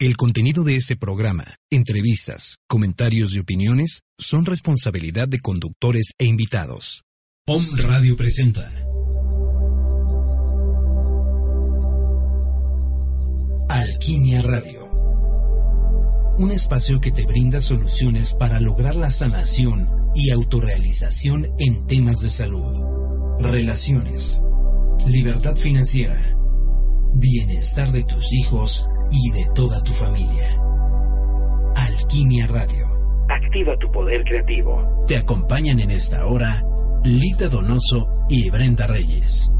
[0.00, 7.02] El contenido de este programa, entrevistas, comentarios y opiniones son responsabilidad de conductores e invitados.
[7.44, 8.64] POM Radio presenta.
[13.68, 14.88] Alquimia Radio.
[16.38, 22.30] Un espacio que te brinda soluciones para lograr la sanación y autorrealización en temas de
[22.30, 24.44] salud, relaciones,
[25.08, 26.38] libertad financiera,
[27.14, 30.60] bienestar de tus hijos y de toda tu familia.
[31.74, 32.86] Alquimia Radio.
[33.28, 35.04] Activa tu poder creativo.
[35.06, 36.62] Te acompañan en esta hora
[37.04, 39.50] Lita Donoso y Brenda Reyes.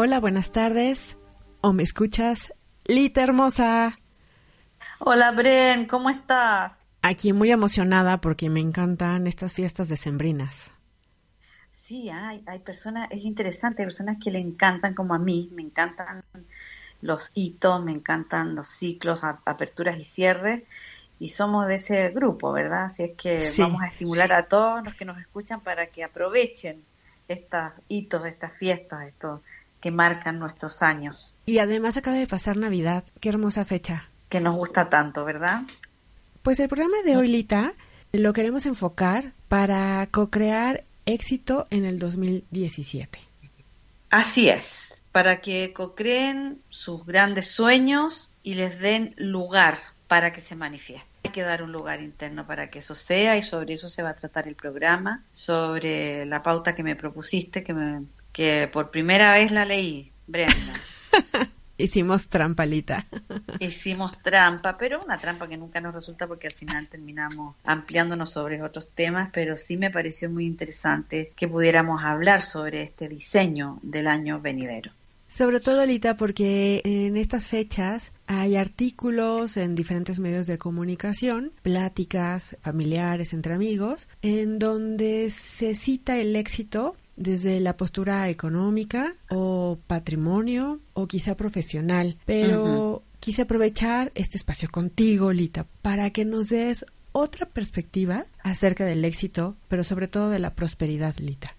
[0.00, 1.16] Hola, buenas tardes.
[1.60, 2.54] ¿O me escuchas?
[2.84, 3.98] Lita hermosa.
[5.00, 6.94] Hola, Bren, ¿cómo estás?
[7.02, 10.70] Aquí muy emocionada porque me encantan estas fiestas decembrinas.
[11.72, 15.62] Sí, hay, hay personas, es interesante, hay personas que le encantan como a mí, me
[15.62, 16.22] encantan
[17.02, 20.62] los hitos, me encantan los ciclos, aperturas y cierres,
[21.18, 22.84] y somos de ese grupo, ¿verdad?
[22.84, 26.84] Así es que vamos a estimular a todos los que nos escuchan para que aprovechen
[27.26, 29.40] estos hitos, estas fiestas, estos
[29.80, 31.34] que marcan nuestros años.
[31.46, 34.08] Y además acaba de pasar Navidad, qué hermosa fecha.
[34.28, 35.62] Que nos gusta tanto, ¿verdad?
[36.42, 37.72] Pues el programa de hoy, Lita,
[38.12, 43.18] lo queremos enfocar para co-crear éxito en el 2017.
[44.10, 50.56] Así es, para que co-creen sus grandes sueños y les den lugar para que se
[50.56, 51.08] manifiesten.
[51.24, 54.10] Hay que dar un lugar interno para que eso sea y sobre eso se va
[54.10, 58.04] a tratar el programa, sobre la pauta que me propusiste, que me,
[58.38, 60.54] que por primera vez la leí, Brenda.
[61.76, 63.04] Hicimos trampalita.
[63.58, 68.62] Hicimos trampa, pero una trampa que nunca nos resulta porque al final terminamos ampliándonos sobre
[68.62, 74.06] otros temas, pero sí me pareció muy interesante que pudiéramos hablar sobre este diseño del
[74.06, 74.92] año venidero.
[75.28, 82.56] Sobre todo, Alita, porque en estas fechas hay artículos en diferentes medios de comunicación, pláticas
[82.62, 90.80] familiares entre amigos, en donde se cita el éxito desde la postura económica o patrimonio
[90.94, 97.46] o quizá profesional, pero quise aprovechar este espacio contigo, Lita, para que nos des otra
[97.46, 101.54] perspectiva acerca del éxito, pero sobre todo de la prosperidad, Lita.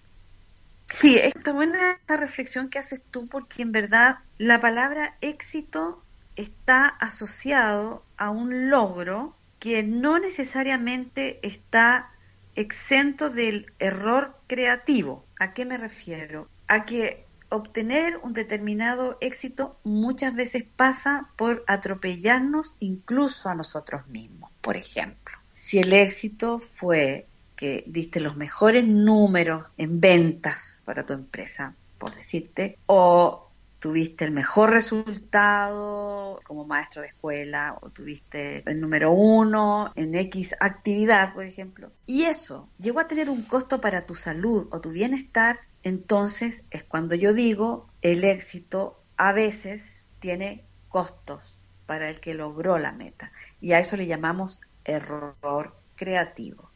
[0.87, 6.01] Sí, está buena esta reflexión que haces tú porque en verdad la palabra éxito
[6.35, 12.09] está asociado a un logro que no necesariamente está
[12.55, 15.25] exento del error creativo.
[15.39, 16.49] ¿A qué me refiero?
[16.67, 24.51] A que obtener un determinado éxito muchas veces pasa por atropellarnos incluso a nosotros mismos.
[24.61, 31.13] Por ejemplo, si el éxito fue que diste los mejores números en ventas para tu
[31.13, 33.48] empresa, por decirte, o
[33.79, 40.55] tuviste el mejor resultado como maestro de escuela o tuviste el número uno en X
[40.59, 44.91] actividad, por ejemplo, y eso llegó a tener un costo para tu salud o tu
[44.91, 52.33] bienestar, entonces es cuando yo digo el éxito a veces tiene costos para el que
[52.33, 56.69] logró la meta y a eso le llamamos error creativo.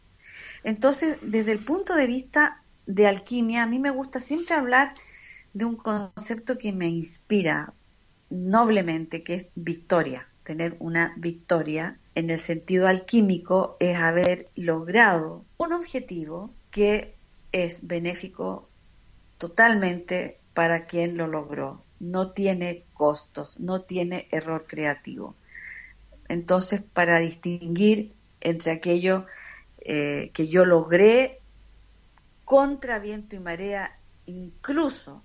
[0.64, 4.96] Entonces, desde el punto de vista de alquimia, a mí me gusta siempre hablar
[5.54, 7.74] de un concepto que me inspira
[8.30, 10.28] noblemente, que es victoria.
[10.44, 17.16] Tener una victoria en el sentido alquímico es haber logrado un objetivo que
[17.52, 18.68] es benéfico
[19.38, 21.84] totalmente para quien lo logró.
[22.00, 25.36] no tiene costos, no tiene error creativo.
[26.28, 29.26] Entonces, para distinguir entre aquello
[29.80, 31.40] eh, que yo logré
[32.44, 35.24] contra viento y marea, incluso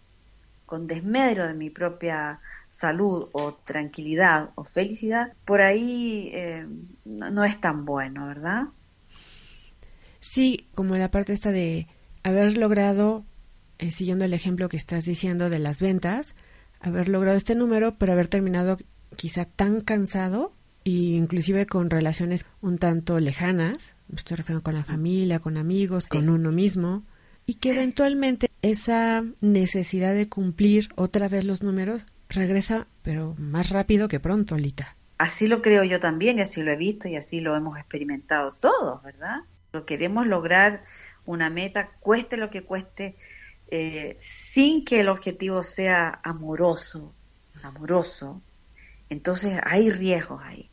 [0.69, 6.67] con desmedro de mi propia salud o tranquilidad o felicidad, por ahí eh,
[7.07, 8.65] no, es tan bueno, ¿verdad?
[10.21, 11.89] Sí, como la parte esta de
[12.23, 13.25] haber logrado,
[13.79, 16.35] eh, siguiendo el ejemplo que estás diciendo de las ventas,
[16.81, 18.77] haber logrado este número, pero haber terminado
[19.17, 20.53] quizá tan cansado
[20.85, 26.11] e inclusive con relaciones un tanto lejanas, me estoy refiriendo con la familia, con amigos,
[26.11, 27.05] con uno mismo,
[27.47, 34.09] y que eventualmente esa necesidad de cumplir otra vez los números regresa, pero más rápido
[34.09, 34.97] que pronto, Lita.
[35.19, 38.53] Así lo creo yo también, y así lo he visto y así lo hemos experimentado
[38.53, 39.39] todos, ¿verdad?
[39.87, 40.85] Queremos lograr
[41.25, 43.17] una meta, cueste lo que cueste,
[43.71, 47.13] eh, sin que el objetivo sea amoroso,
[47.63, 48.43] amoroso,
[49.09, 50.71] entonces hay riesgos ahí.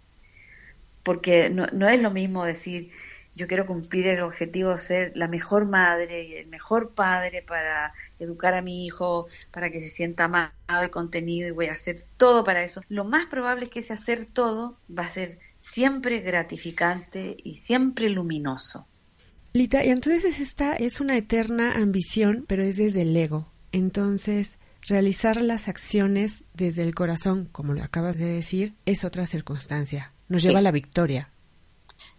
[1.04, 2.92] Porque no, no es lo mismo decir,
[3.36, 7.94] yo quiero cumplir el objetivo de ser la mejor madre y el mejor padre para
[8.18, 10.52] educar a mi hijo, para que se sienta amado
[10.86, 12.82] y contenido y voy a hacer todo para eso.
[12.88, 18.10] Lo más probable es que ese hacer todo va a ser siempre gratificante y siempre
[18.10, 18.88] luminoso.
[19.52, 23.48] Lita, y entonces esta es una eterna ambición, pero es desde el ego.
[23.72, 30.14] Entonces, realizar las acciones desde el corazón, como lo acabas de decir, es otra circunstancia.
[30.28, 31.30] Nos lleva a la victoria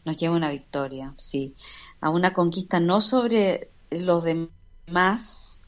[0.07, 1.55] nos lleva a una victoria, sí,
[2.01, 5.61] a una conquista no sobre los demás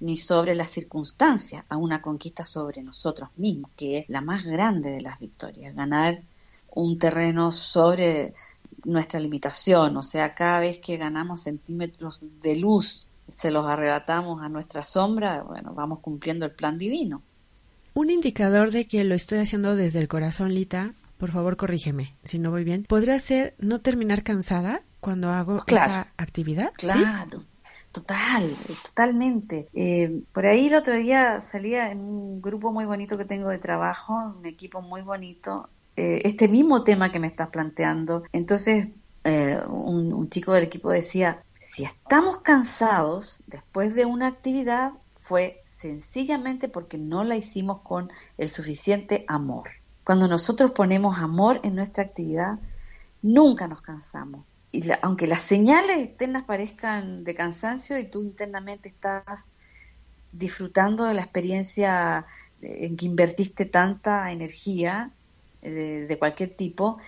[0.00, 4.90] ni sobre las circunstancias, a una conquista sobre nosotros mismos, que es la más grande
[4.90, 6.22] de las victorias, ganar
[6.74, 8.32] un terreno sobre
[8.84, 14.48] nuestra limitación, o sea, cada vez que ganamos centímetros de luz, se los arrebatamos a
[14.48, 17.22] nuestra sombra, bueno, vamos cumpliendo el plan divino.
[17.94, 22.40] Un indicador de que lo estoy haciendo desde el corazón, Lita, por favor corrígeme si
[22.40, 26.72] no voy bien, ¿podría ser no terminar cansada cuando hago esta actividad?
[26.76, 27.44] Claro.
[27.92, 28.56] Total,
[28.88, 29.68] totalmente.
[29.72, 33.58] Eh, por ahí el otro día salía en un grupo muy bonito que tengo de
[33.58, 38.24] trabajo, un equipo muy bonito, eh, este mismo tema que me estás planteando.
[38.32, 38.88] Entonces,
[39.22, 45.62] eh, un, un chico del equipo decía, si estamos cansados después de una actividad, fue
[45.66, 49.81] sencillamente porque no la hicimos con el suficiente amor.
[50.04, 52.58] Cuando nosotros ponemos amor en nuestra actividad,
[53.22, 54.44] nunca nos cansamos.
[54.72, 59.46] Y aunque las señales externas parezcan de cansancio y tú internamente estás
[60.32, 62.26] disfrutando de la experiencia
[62.62, 65.12] en que invertiste tanta energía
[65.60, 66.98] eh, de, cualquier tipo,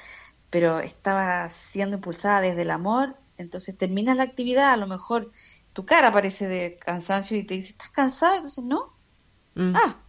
[0.50, 5.31] pero estaba siendo impulsada desde el amor, entonces terminas la actividad, a lo mejor
[5.73, 8.37] tu cara parece de cansancio y te dice, ¿estás cansado?
[8.37, 8.93] Y tú dices, no.
[9.55, 9.75] Mm.
[9.75, 10.03] Ah,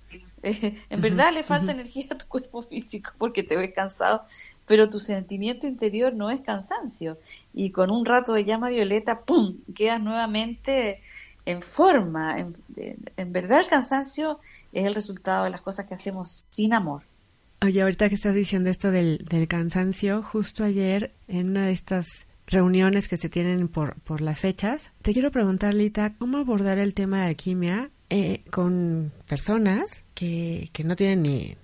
[0.90, 4.24] en verdad le falta energía a tu cuerpo físico porque te ves cansado,
[4.66, 7.18] pero tu sentimiento interior no es cansancio.
[7.54, 11.02] Y con un rato de llama violeta, ¡pum!, quedas nuevamente
[11.46, 12.38] en forma.
[12.40, 14.40] En, verdad el cansancio
[14.72, 17.04] es el resultado de las cosas que hacemos sin amor.
[17.62, 22.28] Oye, ahorita que estás diciendo esto del, del cansancio, justo ayer en una de estas
[22.46, 26.94] reuniones que se tienen por, por las fechas, te quiero preguntar, Lita, ¿cómo abordar el
[26.94, 31.56] tema de alquimia eh, con personas que, que no tienen ni,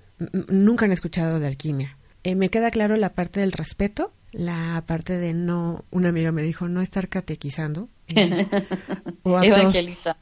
[0.49, 1.97] nunca han escuchado de alquimia.
[2.23, 6.43] Eh, me queda claro la parte del respeto, la parte de no, una amiga me
[6.43, 7.89] dijo no estar catequizando.
[9.23, 10.17] o Evangeliza.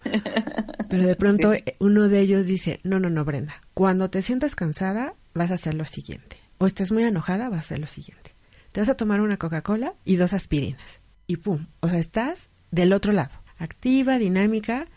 [0.89, 5.15] pero de pronto uno de ellos dice, no, no, no, Brenda, cuando te sientas cansada
[5.33, 6.37] vas a hacer lo siguiente.
[6.57, 8.35] O estás muy enojada, vas a hacer lo siguiente.
[8.71, 10.99] Te vas a tomar una Coca-Cola y dos aspirinas.
[11.25, 14.87] Y pum, o sea, estás del otro lado, activa, dinámica,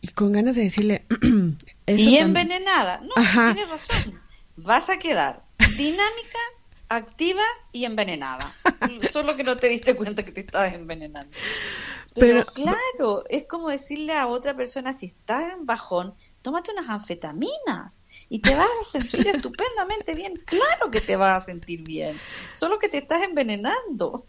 [0.00, 1.04] y con ganas de decirle...
[1.86, 3.00] y envenenada.
[3.02, 3.14] No,
[3.54, 4.20] tienes razón.
[4.56, 5.42] Vas a quedar
[5.76, 6.38] dinámica,
[6.88, 8.52] activa y envenenada.
[9.10, 11.36] Solo que no te diste cuenta que te estabas envenenando.
[12.14, 18.00] Pero, claro, es como decirle a otra persona, si estás en bajón, tómate unas anfetaminas
[18.28, 20.34] y te vas a sentir estupendamente bien.
[20.44, 22.18] Claro que te vas a sentir bien,
[22.52, 24.26] solo que te estás envenenando.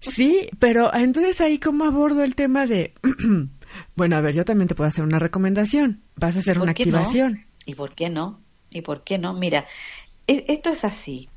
[0.00, 2.94] Sí, pero entonces ahí cómo abordo el tema de
[3.94, 6.02] Bueno, a ver, yo también te puedo hacer una recomendación.
[6.16, 7.46] Vas a hacer una activación.
[7.66, 8.40] ¿Y por qué no?
[8.70, 9.34] ¿Y por qué no?
[9.34, 9.66] Mira,
[10.26, 11.28] e, esto es así.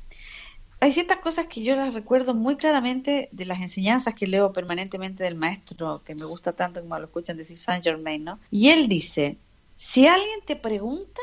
[0.80, 5.24] Hay ciertas cosas que yo las recuerdo muy claramente de las enseñanzas que leo permanentemente
[5.24, 8.38] del maestro, que me gusta tanto como lo escuchan decir Saint Germain, ¿no?
[8.50, 9.38] Y él dice,
[9.76, 11.22] si alguien te pregunta,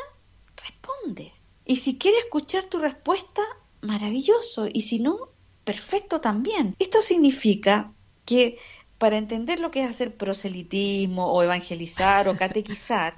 [0.57, 1.33] responde.
[1.65, 3.41] Y si quiere escuchar tu respuesta,
[3.81, 4.67] maravilloso.
[4.71, 5.29] Y si no,
[5.63, 6.75] perfecto también.
[6.79, 7.91] Esto significa
[8.25, 8.57] que
[8.97, 13.15] para entender lo que es hacer proselitismo o evangelizar o catequizar,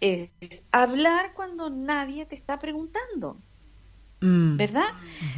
[0.00, 0.30] es
[0.72, 3.38] hablar cuando nadie te está preguntando.
[4.20, 4.56] Mm.
[4.56, 4.88] ¿Verdad?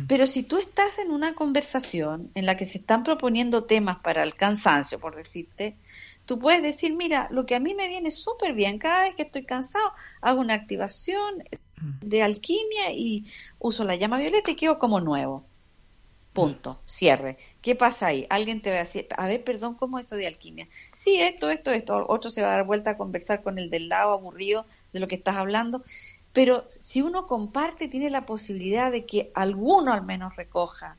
[0.07, 4.23] Pero si tú estás en una conversación en la que se están proponiendo temas para
[4.23, 5.76] el cansancio, por decirte,
[6.25, 9.23] tú puedes decir, mira, lo que a mí me viene súper bien, cada vez que
[9.23, 11.43] estoy cansado, hago una activación
[11.81, 12.07] mm.
[12.07, 13.25] de alquimia y
[13.59, 15.45] uso la llama violeta y quedo como nuevo.
[16.37, 17.38] Punto, cierre.
[17.62, 18.26] ¿Qué pasa ahí?
[18.28, 20.69] Alguien te va a decir, a ver, perdón, ¿cómo es eso de alquimia?
[20.93, 22.05] Sí, esto, esto, esto.
[22.09, 25.09] Otro se va a dar vuelta a conversar con el del lado aburrido de lo
[25.09, 25.83] que estás hablando.
[26.35, 30.99] Pero si uno comparte, tiene la posibilidad de que alguno al menos recoja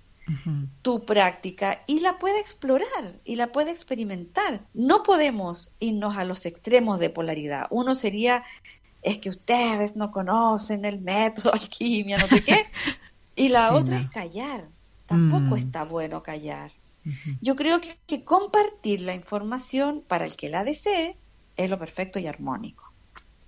[0.81, 4.65] tu práctica y la pueda explorar y la pueda experimentar.
[4.73, 7.67] No podemos irnos a los extremos de polaridad.
[7.69, 8.43] Uno sería,
[9.03, 12.65] es que ustedes no conocen el método alquimia, no sé qué.
[13.35, 14.67] Y la otra es callar
[15.07, 15.57] tampoco mm.
[15.57, 16.71] está bueno callar.
[17.41, 21.15] Yo creo que, compartir la información para el que la desee
[21.55, 22.83] es lo perfecto y armónico.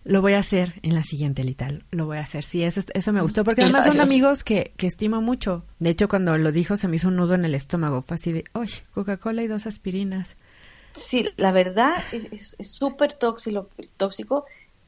[0.05, 1.83] Lo voy a hacer en la siguiente, Lital.
[1.91, 2.43] Lo voy a hacer.
[2.45, 3.43] Sí, eso, eso me gustó.
[3.43, 5.65] Porque además son amigos que, que estimo mucho.
[5.79, 8.01] De hecho, cuando lo dijo, se me hizo un nudo en el estómago.
[8.01, 10.37] Fue así de, oye, Coca-Cola y dos aspirinas.
[10.93, 14.45] Sí, la verdad es súper tóxico, tóxico.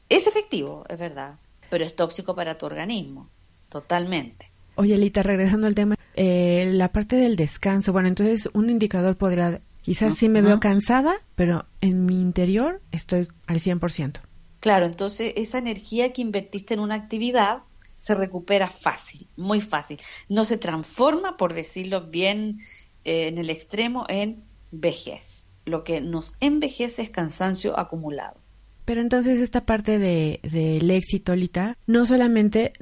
[0.08, 1.38] Es efectivo, es verdad.
[1.70, 3.28] Pero es tóxico para tu organismo.
[3.68, 4.50] Totalmente.
[4.74, 9.60] Oye, Lita, regresando al tema, eh, la parte del descanso, bueno, entonces un indicador podría,
[9.80, 14.20] quizás sí me veo cansada, pero en mi interior estoy al 100%.
[14.60, 17.62] Claro, entonces esa energía que invertiste en una actividad
[17.96, 19.98] se recupera fácil, muy fácil.
[20.28, 22.60] No se transforma, por decirlo bien
[23.04, 25.48] eh, en el extremo, en vejez.
[25.64, 28.36] Lo que nos envejece es cansancio acumulado.
[28.84, 32.72] Pero entonces esta parte del de, éxito, Lita, no solamente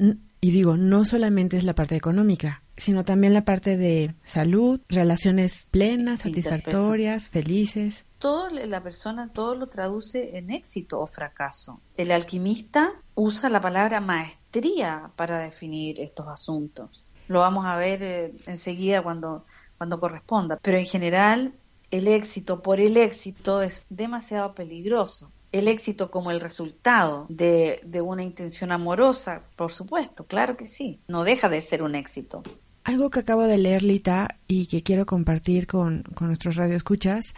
[0.41, 5.67] y digo, no solamente es la parte económica, sino también la parte de salud, relaciones
[5.71, 8.05] plenas, satisfactorias, felices.
[8.19, 11.81] Todo la persona todo lo traduce en éxito o fracaso.
[11.97, 17.07] El alquimista usa la palabra maestría para definir estos asuntos.
[17.29, 19.45] Lo vamos a ver eh, enseguida cuando
[19.79, 21.55] cuando corresponda, pero en general
[21.91, 28.23] el éxito por el éxito es demasiado peligroso el éxito como el resultado de, una
[28.23, 32.43] intención amorosa, por supuesto, claro que sí, no deja de ser un éxito.
[32.85, 37.35] Algo que acabo de leer, Lita, y que quiero compartir con, con nuestros radioescuchas,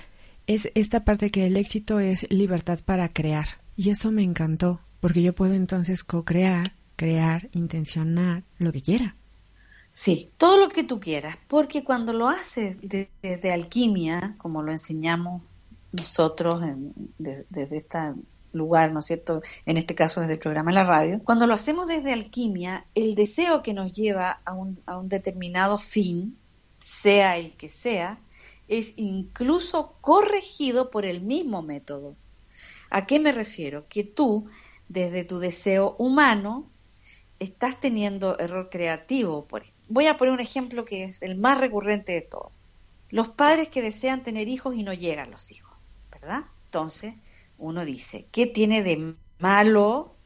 [0.46, 3.46] es esta parte que el éxito es libertad para crear.
[3.76, 9.16] Y eso me encantó, porque yo puedo entonces co-crear, crear, intencionar, lo que quiera.
[9.90, 15.42] Sí, todo lo que tú quieras, porque cuando lo haces desde alquimia, como lo enseñamos
[15.92, 16.62] nosotros
[17.18, 17.98] desde este
[18.52, 19.42] lugar, ¿no es cierto?
[19.66, 21.20] En este caso desde el programa la radio.
[21.24, 25.78] Cuando lo hacemos desde alquimia, el deseo que nos lleva a un, a un determinado
[25.78, 26.36] fin,
[26.76, 28.18] sea el que sea,
[28.68, 32.16] es incluso corregido por el mismo método.
[32.90, 33.86] ¿A qué me refiero?
[33.88, 34.46] Que tú,
[34.88, 36.70] desde tu deseo humano,
[37.38, 39.46] estás teniendo error creativo.
[39.88, 42.52] Voy a poner un ejemplo que es el más recurrente de todos.
[43.10, 45.72] Los padres que desean tener hijos y no llegan los hijos.
[46.66, 47.14] Entonces,
[47.62, 50.16] uno dice, ¿qué tiene de malo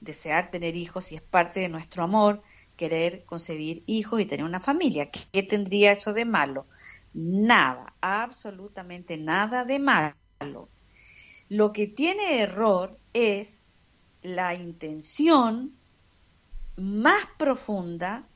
[0.00, 2.42] desear tener hijos si es parte de nuestro amor,
[2.76, 5.10] querer concebir hijos y tener una familia?
[5.10, 6.66] ¿Qué tendría eso de malo?
[7.14, 10.68] Nada, absolutamente nada de malo.
[11.48, 13.62] Lo que tiene error es
[14.22, 15.74] la intención
[16.76, 18.28] más profunda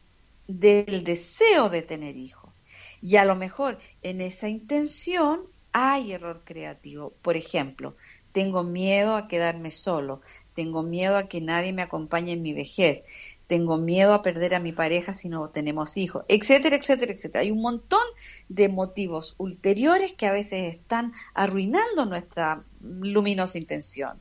[0.47, 2.55] del deseo de tener hijos.
[3.03, 7.13] Y a lo mejor en esa intención hay error creativo.
[7.21, 7.97] Por ejemplo,
[8.37, 10.21] tengo miedo a quedarme solo,
[10.53, 13.03] tengo miedo a que nadie me acompañe en mi vejez,
[13.47, 17.41] tengo miedo a perder a mi pareja si no tenemos hijos, etcétera, etcétera, etcétera.
[17.41, 18.03] Hay un montón
[18.51, 24.21] de motivos ulteriores que a veces están arruinando nuestra luminosa intención.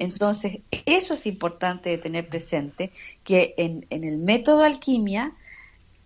[0.00, 2.90] Entonces, eso es importante de tener presente,
[3.22, 5.32] que en, en el método alquimia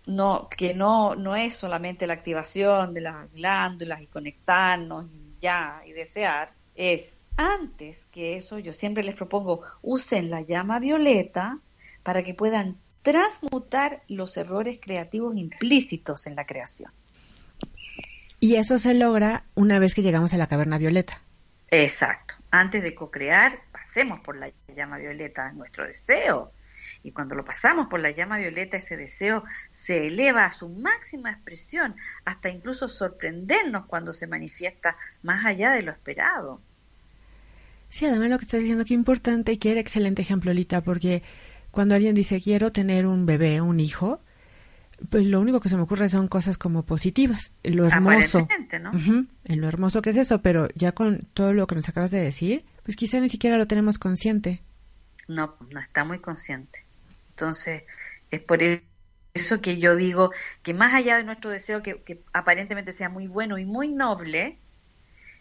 [0.05, 5.81] no, que no, no es solamente la activación de las glándulas y conectarnos y ya,
[5.87, 11.59] y desear, es antes que eso, yo siempre les propongo, usen la llama violeta
[12.03, 16.91] para que puedan transmutar los errores creativos implícitos en la creación.
[18.41, 21.21] Y eso se logra una vez que llegamos a la caverna violeta.
[21.71, 22.35] Exacto.
[22.51, 26.51] Antes de co-crear, pasemos por la llama violeta, nuestro deseo
[27.03, 31.31] y cuando lo pasamos por la llama violeta, ese deseo se eleva a su máxima
[31.31, 36.61] expresión, hasta incluso sorprendernos cuando se manifiesta más allá de lo esperado.
[37.89, 41.23] Sí, además lo que estás diciendo, que importante y que era excelente ejemplo, Lita, porque
[41.71, 44.21] cuando alguien dice quiero tener un bebé, un hijo,
[45.09, 48.47] pues lo único que se me ocurre son cosas como positivas, lo hermoso,
[48.81, 48.91] ¿no?
[49.45, 52.19] en lo hermoso que es eso, pero ya con todo lo que nos acabas de
[52.19, 54.61] decir, pues quizá ni siquiera lo tenemos consciente.
[55.27, 56.83] No, no está muy consciente.
[57.29, 57.83] Entonces,
[58.31, 58.59] es por
[59.33, 60.31] eso que yo digo
[60.63, 64.57] que más allá de nuestro deseo que, que aparentemente sea muy bueno y muy noble,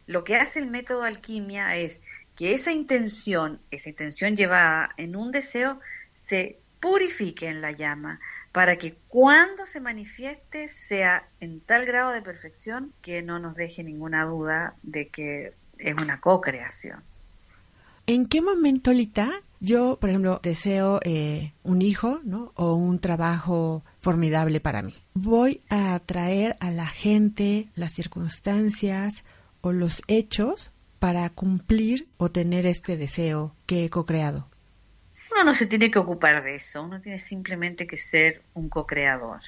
[0.07, 2.00] lo que hace el método alquimia es
[2.38, 5.80] que esa intención, esa intención llevada en un deseo,
[6.12, 8.21] se purifique en la llama
[8.52, 13.83] para que cuando se manifieste sea en tal grado de perfección que no nos deje
[13.83, 17.02] ninguna duda de que es una co-creación.
[18.07, 22.52] ¿En qué momento, Lita, yo, por ejemplo, deseo eh, un hijo, ¿no?
[22.54, 24.95] O un trabajo formidable para mí.
[25.12, 29.25] Voy a atraer a la gente, las circunstancias
[29.61, 34.49] o los hechos para cumplir o tener este deseo que he co-creado.
[35.33, 39.40] Uno no se tiene que ocupar de eso, uno tiene simplemente que ser un co-creador.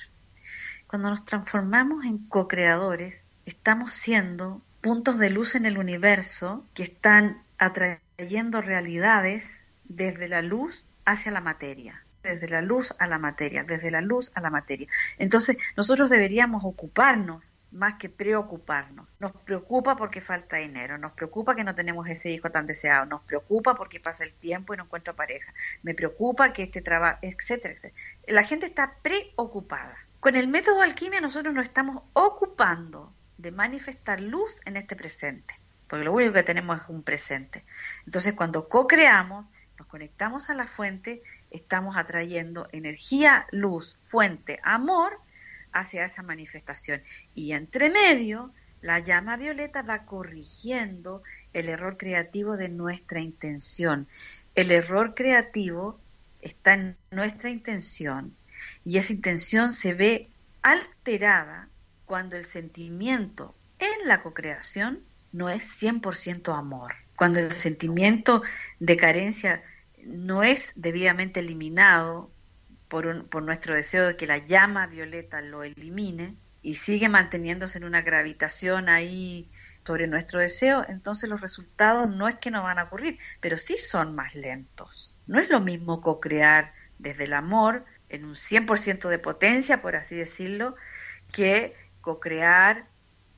[0.86, 7.42] Cuando nos transformamos en co-creadores, estamos siendo puntos de luz en el universo que están
[7.58, 13.90] atrayendo realidades desde la luz hacia la materia, desde la luz a la materia, desde
[13.90, 14.88] la luz a la materia.
[15.18, 19.14] Entonces, nosotros deberíamos ocuparnos más que preocuparnos.
[19.18, 23.22] Nos preocupa porque falta dinero, nos preocupa que no tenemos ese hijo tan deseado, nos
[23.22, 27.74] preocupa porque pasa el tiempo y no encuentro pareja, me preocupa que este trabajo, etcétera,
[27.74, 28.02] etcétera.
[28.26, 29.96] La gente está preocupada.
[30.18, 35.54] Con el método alquimia nosotros nos estamos ocupando de manifestar luz en este presente,
[35.86, 37.64] porque lo único que tenemos es un presente.
[38.04, 39.46] Entonces, cuando co-creamos,
[39.78, 45.18] nos conectamos a la fuente, estamos atrayendo energía, luz, fuente, amor
[45.72, 47.02] hacia esa manifestación.
[47.34, 51.22] Y entre medio, la llama violeta va corrigiendo
[51.52, 54.08] el error creativo de nuestra intención.
[54.54, 56.00] El error creativo
[56.40, 58.34] está en nuestra intención
[58.84, 60.30] y esa intención se ve
[60.62, 61.68] alterada
[62.06, 65.00] cuando el sentimiento en la cocreación
[65.32, 68.42] no es 100% amor, cuando el sentimiento
[68.78, 69.62] de carencia
[70.04, 72.30] no es debidamente eliminado
[72.90, 77.84] por, por nuestro deseo de que la llama violeta lo elimine y sigue manteniéndose en
[77.84, 79.48] una gravitación ahí
[79.86, 83.78] sobre nuestro deseo, entonces los resultados no es que no van a ocurrir, pero sí
[83.78, 85.14] son más lentos.
[85.26, 90.16] No es lo mismo co-crear desde el amor en un 100% de potencia, por así
[90.16, 90.74] decirlo,
[91.32, 92.86] que co-crear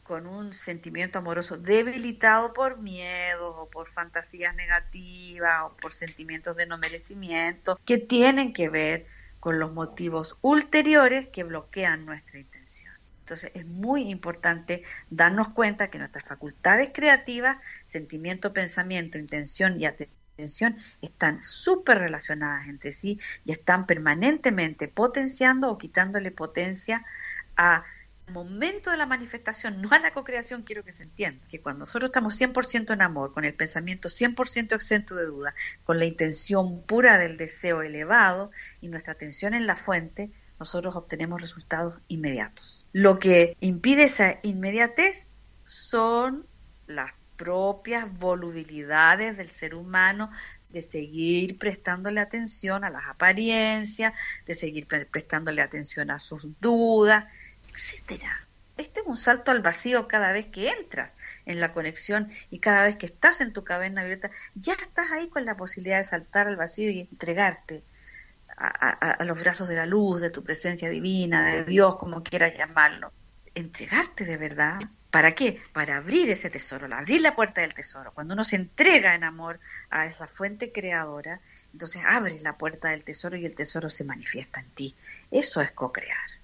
[0.03, 6.67] con un sentimiento amoroso debilitado por miedos o por fantasías negativas o por sentimientos de
[6.67, 9.07] no merecimiento que tienen que ver
[9.43, 12.95] con los motivos ulteriores que bloquean nuestra intención.
[13.19, 20.77] Entonces es muy importante darnos cuenta que nuestras facultades creativas, sentimiento, pensamiento, intención y atención
[21.01, 27.05] están súper relacionadas entre sí y están permanentemente potenciando o quitándole potencia
[27.57, 27.83] a
[28.29, 32.09] momento de la manifestación, no a la co-creación, quiero que se entienda, que cuando nosotros
[32.09, 35.55] estamos 100% en amor, con el pensamiento 100% exento de duda,
[35.85, 41.41] con la intención pura del deseo elevado y nuestra atención en la fuente, nosotros obtenemos
[41.41, 42.87] resultados inmediatos.
[42.93, 45.27] Lo que impide esa inmediatez
[45.65, 46.47] son
[46.87, 50.31] las propias volubilidades del ser humano
[50.71, 54.13] de seguir prestándole atención a las apariencias,
[54.47, 57.27] de seguir prestándole atención a sus dudas,
[57.73, 58.47] etcétera.
[58.77, 62.85] Este es un salto al vacío cada vez que entras en la conexión y cada
[62.85, 66.49] vez que estás en tu caverna violeta, ya estás ahí con la posibilidad de saltar
[66.49, 67.83] al vacío y entregarte
[68.57, 73.13] a, los brazos de la luz, de tu presencia divina, de Dios, como quieras llamarlo.
[73.55, 74.79] Entregarte de verdad.
[75.11, 75.61] ¿Para qué?
[75.75, 78.13] Para abrir ese tesoro, abrir la puerta del tesoro.
[78.13, 81.41] Cuando uno se entrega en amor a esa fuente creadora,
[81.73, 84.97] entonces abre la puerta del tesoro y el tesoro se manifiesta en ti.
[85.31, 86.42] Eso es co-crear.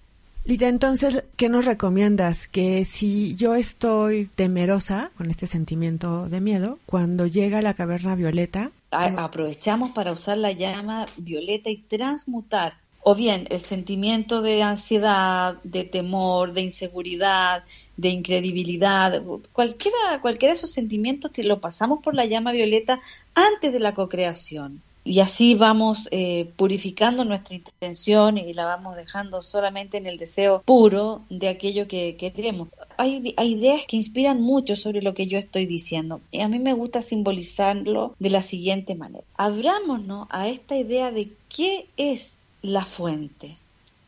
[0.48, 2.48] Lita, entonces, ¿qué nos recomiendas?
[2.48, 8.70] Que si yo estoy temerosa con este sentimiento de miedo, cuando llega la caverna violeta...
[8.90, 15.84] aprovechamos para usar la llama violeta y transmutar o bien el sentimiento de ansiedad, de
[15.84, 17.64] temor, de inseguridad,
[17.98, 23.00] de incredibilidad, cualquiera, cualquiera de esos sentimientos lo pasamos por la llama violeta
[23.34, 29.40] antes de la cocreación y así vamos eh, purificando nuestra intención y la vamos dejando
[29.40, 32.68] solamente en el deseo puro de aquello que, queremos.
[32.98, 36.74] Hay, ideas que inspiran mucho sobre lo que yo estoy diciendo y a mí me
[36.74, 39.24] gusta simbolizarlo de la siguiente manera.
[39.38, 43.56] Abrámonos a esta idea de qué es la fuente.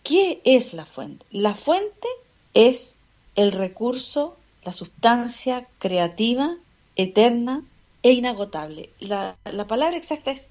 [0.03, 1.25] ¿Qué es la fuente?
[1.31, 2.09] La fuente
[2.53, 2.97] es
[3.37, 6.59] el recurso, la sustancia creativa,
[6.95, 7.65] eterna
[8.03, 8.91] e inagotable.
[8.99, 10.51] La, la palabra exacta es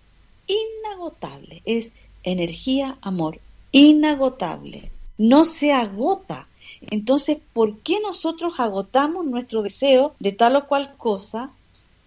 [0.49, 3.39] inagotable, es energía, amor,
[3.71, 6.47] inagotable, no se agota.
[6.81, 11.51] Entonces, ¿por qué nosotros agotamos nuestro deseo de tal o cual cosa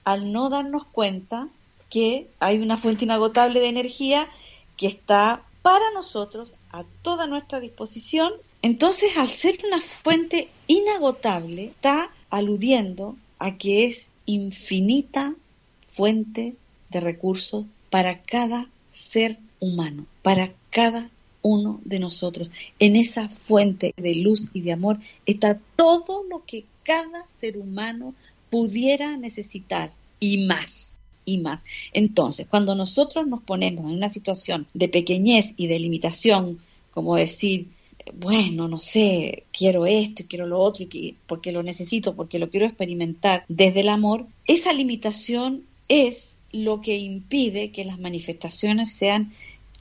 [0.04, 1.48] al no darnos cuenta
[1.88, 4.28] que hay una fuente inagotable de energía
[4.76, 8.32] que está para nosotros a toda nuestra disposición.
[8.62, 15.34] Entonces, al ser una fuente inagotable, está aludiendo a que es infinita
[15.82, 16.56] fuente
[16.90, 21.10] de recursos para cada ser humano, para cada
[21.42, 22.48] uno de nosotros.
[22.78, 28.14] En esa fuente de luz y de amor está todo lo que cada ser humano
[28.48, 31.66] pudiera necesitar y más y más.
[31.92, 36.60] Entonces, cuando nosotros nos ponemos en una situación de pequeñez y de limitación,
[36.92, 37.68] como decir,
[38.14, 40.86] bueno, no sé, quiero esto, quiero lo otro,
[41.26, 46.96] porque lo necesito, porque lo quiero experimentar desde el amor, esa limitación es lo que
[46.96, 49.32] impide que las manifestaciones sean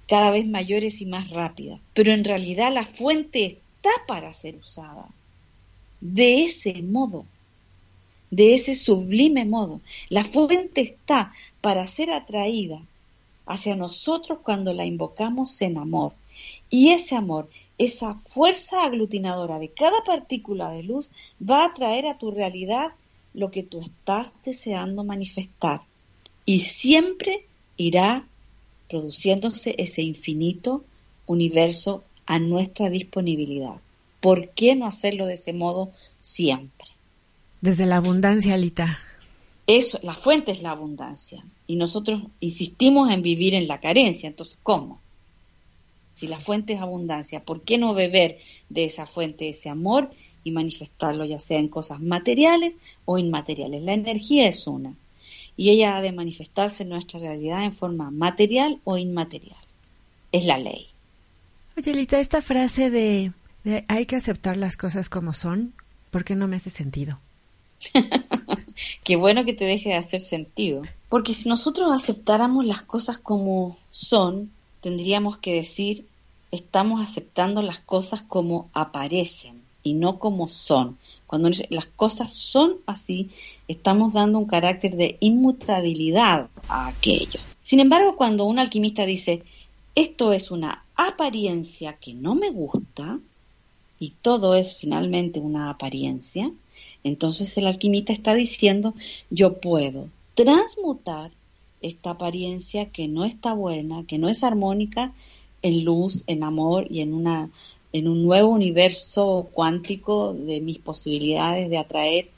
[0.08, 1.80] cada vez mayores y más rápidas.
[1.94, 5.10] Pero en realidad la fuente está para ser usada
[6.00, 7.26] de ese modo
[8.32, 9.82] de ese sublime modo.
[10.10, 12.82] La fuente está para ser atraída
[13.46, 16.14] hacia nosotros cuando la invocamos en amor.
[16.70, 22.18] Y ese amor, esa fuerza aglutinadora de cada partícula de luz va a traer a
[22.18, 22.94] tu realidad
[23.34, 25.82] lo que tú estás deseando manifestar.
[26.52, 27.46] Y siempre
[27.78, 28.28] irá
[28.90, 30.84] produciéndose ese infinito
[31.26, 33.80] universo a nuestra disponibilidad.
[34.20, 36.90] ¿Por qué no hacerlo de ese modo siempre?
[37.62, 39.00] Desde la abundancia, Alita.
[39.66, 41.42] Eso, la fuente es la abundancia.
[41.68, 44.28] Y nosotros insistimos en vivir en la carencia.
[44.28, 45.00] Entonces, ¿cómo?
[46.14, 50.12] Si la fuente es abundancia, ¿por qué no beber de esa fuente ese amor
[50.44, 53.84] y manifestarlo ya sea en cosas materiales o inmateriales?
[53.84, 54.98] La energía es una.
[55.58, 59.60] Y ella ha de manifestarse en nuestra realidad en forma material o inmaterial.
[60.32, 60.88] Es la ley.
[61.78, 63.32] Oye, Alita, esta frase de,
[63.64, 65.74] de hay que aceptar las cosas como son,
[66.10, 67.20] ¿por qué no me hace sentido?
[69.04, 70.84] Qué bueno que te deje de hacer sentido.
[71.10, 76.06] Porque si nosotros aceptáramos las cosas como son, tendríamos que decir,
[76.52, 80.98] estamos aceptando las cosas como aparecen y no como son.
[81.28, 83.30] Cuando las cosas son así,
[83.67, 87.39] estamos dando un carácter de inmutabilidad a aquello.
[87.62, 89.44] Sin embargo, cuando un alquimista dice,
[89.96, 93.20] esto es una apariencia que no me gusta,
[94.00, 96.52] y todo es finalmente una apariencia,
[97.04, 98.96] entonces el alquimista está diciendo,
[99.30, 101.32] yo puedo transmutar
[101.82, 105.13] esta apariencia que no está buena, que no es armónica,
[105.62, 107.52] en luz, en amor y en una
[107.93, 112.30] en un nuevo universo cuántico de mis posibilidades de atraer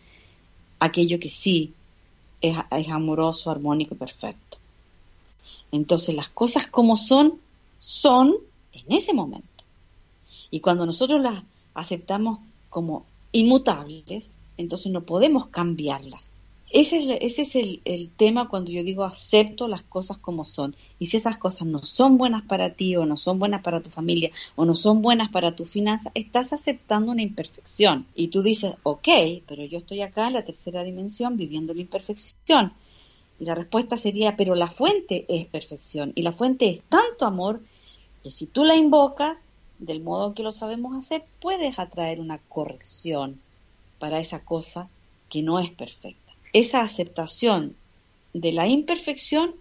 [0.79, 1.73] aquello que sí
[2.41, 2.57] es,
[2.89, 4.57] amoroso, armónico y perfecto.
[5.71, 7.39] Entonces las cosas como son,
[7.79, 8.35] son
[8.73, 9.47] en ese momento.
[10.51, 12.39] Y cuando nosotros las aceptamos
[12.69, 16.32] como inmutables, entonces no podemos cambiarlas.
[16.73, 17.55] Ese es, ese es
[17.85, 20.75] el, tema cuando yo digo acepto las cosas como son.
[20.97, 23.91] Y si esas cosas no son buenas para ti o no son buenas para tu
[23.91, 28.07] familia o no son buenas para tu finanza, estás aceptando una imperfección.
[28.15, 29.07] Y tú dices, ok,
[29.45, 32.73] pero yo estoy acá en la tercera dimensión viviendo la imperfección.
[33.39, 37.61] Y la respuesta sería, pero la fuente es perfección y la fuente es tanto amor
[38.23, 39.45] que si tú la invocas
[39.77, 43.39] del modo que lo sabemos hacer, puedes atraer una corrección
[43.99, 44.89] para esa cosa
[45.29, 46.22] que no es perfecta.
[46.53, 47.75] Esa aceptación
[48.33, 49.55] de la imperfección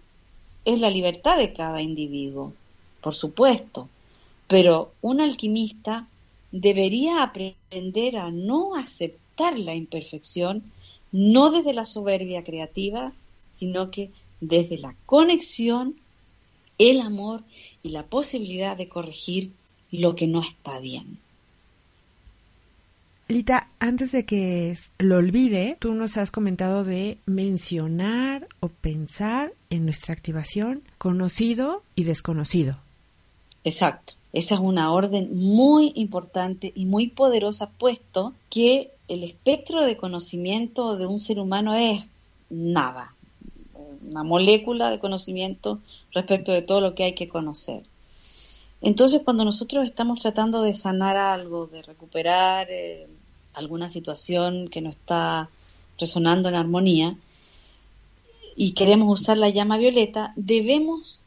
[0.63, 2.53] es la libertad de cada individuo,
[3.01, 3.89] por supuesto,
[4.47, 6.07] pero un alquimista
[6.51, 10.63] debería aprender a no aceptar la imperfección,
[11.11, 13.11] no desde la soberbia creativa,
[13.49, 15.95] sino que desde la conexión,
[16.77, 17.43] el amor
[17.81, 19.51] y la posibilidad de corregir
[19.91, 21.17] lo que no está bien.
[23.29, 29.85] Lita, antes de que lo olvide, tú nos has comentado de mencionar o pensar en
[29.85, 32.77] nuestra activación conocido y desconocido.
[33.63, 34.13] Exacto.
[34.33, 40.97] Esa es una orden muy importante y muy poderosa, puesto que el espectro de conocimiento
[40.97, 42.05] de un ser humano es
[42.49, 43.13] nada,
[44.09, 45.79] una molécula de conocimiento
[46.13, 47.83] respecto de todo lo que hay que conocer.
[48.83, 53.07] Entonces, cuando nosotros estamos tratando de sanar algo, de recuperar eh,
[53.53, 55.49] alguna situación que no está
[55.97, 57.15] resonando en armonía
[58.57, 61.21] y queremos usar la llama violeta, debemos,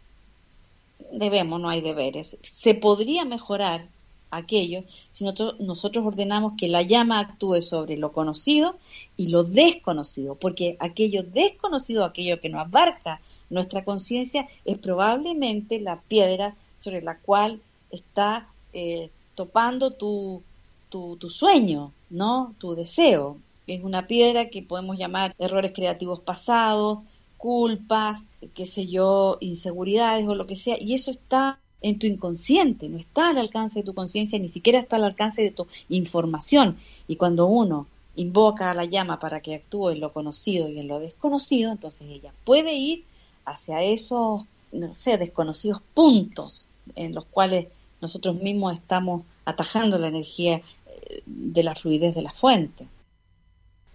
[1.10, 3.88] debemos, no hay deberes, se podría mejorar
[4.30, 8.76] aquello si nosotros, nosotros ordenamos que la llama actúe sobre lo conocido
[9.16, 16.02] y lo desconocido, porque aquello desconocido, aquello que no abarca nuestra conciencia, es probablemente la
[16.02, 17.60] piedra sobre la cual
[17.90, 20.42] está eh, topando tu,
[20.88, 22.54] tu, tu, sueño, ¿no?
[22.58, 23.38] Tu deseo.
[23.66, 27.00] Es una piedra que podemos llamar errores creativos pasados,
[27.36, 32.88] culpas, qué sé yo, inseguridades o lo que sea, y eso está en tu inconsciente,
[32.88, 36.76] no está al alcance de tu conciencia, ni siquiera está al alcance de tu información.
[37.06, 37.86] Y cuando uno
[38.16, 42.08] invoca a la llama para que actúe en lo conocido y en lo desconocido, entonces
[42.08, 43.04] ella puede ir
[43.44, 47.66] hacia esos, no sé, desconocidos puntos en los cuales
[48.00, 52.86] nosotros mismos estamos atajando la energía eh, de la fluidez de la fuente.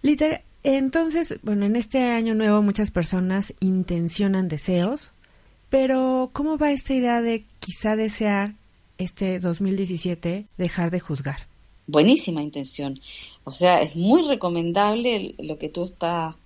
[0.02, 5.10] Lita, entonces, bueno, en este año nuevo muchas personas intencionan deseos,
[5.70, 8.54] pero ¿cómo va esta idea de quizá desear
[8.98, 11.46] este 2017 dejar de juzgar?
[11.86, 13.00] Buenísima intención.
[13.44, 16.36] O sea, es muy recomendable lo que tú estás,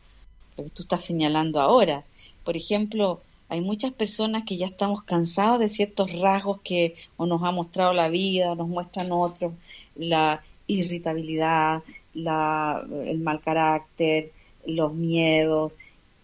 [0.57, 2.05] lo que tú estás señalando ahora.
[2.45, 7.43] Por ejemplo, hay muchas personas que ya estamos cansados de ciertos rasgos que o nos
[7.43, 9.55] ha mostrado la vida o nos muestran otros,
[9.95, 11.83] la irritabilidad,
[12.15, 14.33] el mal carácter,
[14.67, 15.77] los miedos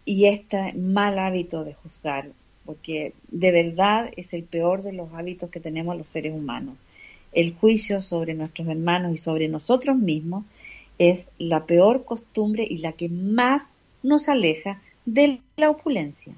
[0.04, 2.30] y este mal hábito de juzgar,
[2.64, 6.74] porque de verdad es el peor de los hábitos que tenemos los seres humanos.
[7.32, 10.44] El juicio sobre nuestros hermanos y sobre nosotros mismos
[10.98, 16.34] es la peor costumbre y la que más nos aleja de la opulencia.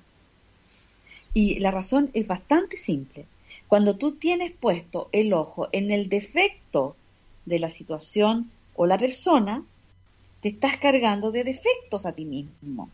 [1.35, 3.27] Y la razón es bastante simple.
[3.69, 6.97] Cuando tú tienes puesto el ojo en el defecto
[7.45, 9.65] de la situación o la persona,
[10.41, 12.89] te estás cargando de defectos a ti mismo.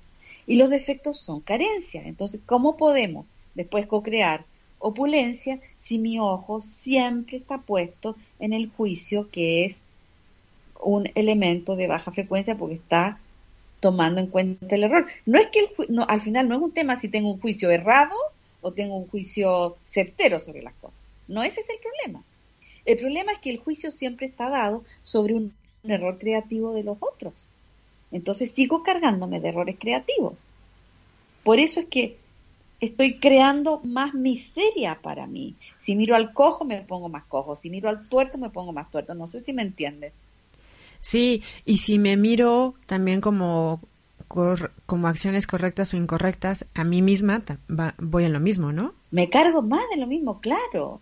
[0.46, 2.06] Y los defectos son carencias.
[2.06, 4.44] Entonces, ¿cómo podemos después co-crear
[4.78, 9.82] opulencia si mi ojo siempre está puesto en el juicio que es
[10.82, 13.18] un elemento de baja frecuencia porque está
[13.80, 15.06] tomando en cuenta el error.
[15.26, 18.14] No es que no, al final no es un tema si tengo un juicio errado
[18.60, 21.06] o tengo un juicio certero sobre las cosas.
[21.28, 22.24] No ese es el problema.
[22.84, 26.98] El problema es que el juicio siempre está dado sobre un, error creativo de los
[27.00, 27.48] otros.
[28.12, 30.34] Entonces sigo cargándome de errores creativos.
[31.42, 32.18] Por eso es que
[32.80, 35.54] estoy creando más miseria para mí.
[35.78, 37.56] Si miro al cojo, me pongo más cojo.
[37.56, 39.14] Si miro al tuerto, me pongo más tuerto.
[39.14, 40.12] No sé si me entiendes.
[41.00, 43.80] Sí, y si me miro también como,
[44.86, 47.42] como acciones correctas o incorrectas a mí misma,
[47.98, 48.94] voy en lo mismo, ¿no?
[49.10, 51.00] Me cargo más de lo mismo, claro.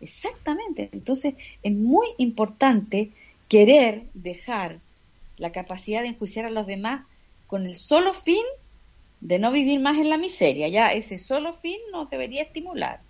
[0.00, 0.88] Exactamente.
[0.92, 3.10] Entonces, es muy importante
[3.48, 4.78] querer dejar
[5.38, 7.04] la capacidad de enjuiciar a los demás
[7.48, 8.44] con el solo fin
[9.20, 10.68] de no vivir más en la miseria.
[10.68, 13.00] Ya ese solo fin nos debería estimular.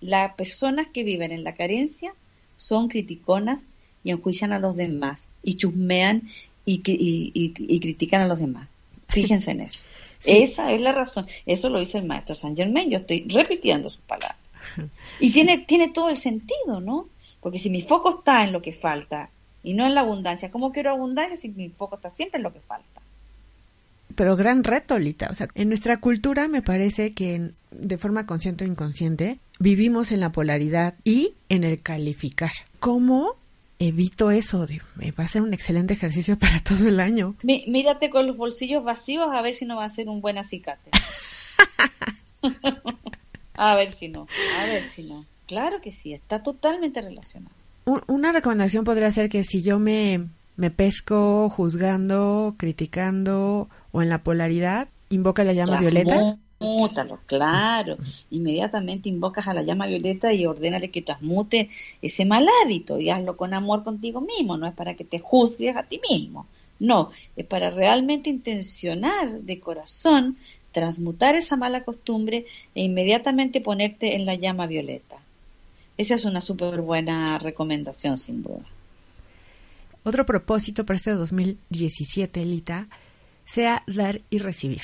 [0.00, 2.14] Las personas que viven en la carencia
[2.56, 3.66] son criticonas
[4.02, 6.30] y enjuician a los demás y chusmean
[6.64, 8.68] y, y, critican a los demás.
[9.10, 9.84] Fíjense en eso.
[10.24, 11.26] Esa es la razón.
[11.46, 12.90] Eso lo dice el maestro Saint Germain.
[12.90, 14.36] Yo estoy repitiendo sus palabras.
[15.18, 17.08] Y tiene, tiene todo el sentido, ¿no?
[17.40, 19.30] Porque si mi foco está en lo que falta
[19.62, 22.52] y no en la abundancia, ¿cómo quiero abundancia si mi foco está siempre en lo
[22.52, 23.00] que falta?
[24.14, 25.28] Pero gran reto, Lita.
[25.30, 30.20] O sea, en nuestra cultura me parece que de forma consciente o inconsciente vivimos en
[30.20, 32.52] la polaridad y en el calificar.
[32.80, 33.36] ¿Cómo
[33.80, 34.64] evito eso.
[34.94, 37.34] Me va a ser un excelente ejercicio para todo el año.
[37.42, 40.90] mírate con los bolsillos vacíos a ver si no va a ser un buen acicate.
[43.54, 44.28] a ver si no,
[44.60, 45.24] a ver si no.
[45.46, 47.54] Claro que sí, está totalmente relacionado.
[48.06, 54.22] Una recomendación podría ser que si yo me, me pesco juzgando, criticando o en la
[54.22, 57.96] polaridad, invoca la llama violeta Transmútalo, claro.
[58.30, 61.70] Inmediatamente invocas a la llama violeta y ordénale que transmute
[62.02, 65.74] ese mal hábito y hazlo con amor contigo mismo, no es para que te juzgues
[65.74, 66.46] a ti mismo.
[66.78, 70.36] No, es para realmente intencionar de corazón
[70.70, 72.44] transmutar esa mala costumbre
[72.74, 75.16] e inmediatamente ponerte en la llama violeta.
[75.96, 78.66] Esa es una súper buena recomendación, sin duda.
[80.02, 82.88] Otro propósito para este 2017, Lita,
[83.46, 84.82] sea dar y recibir,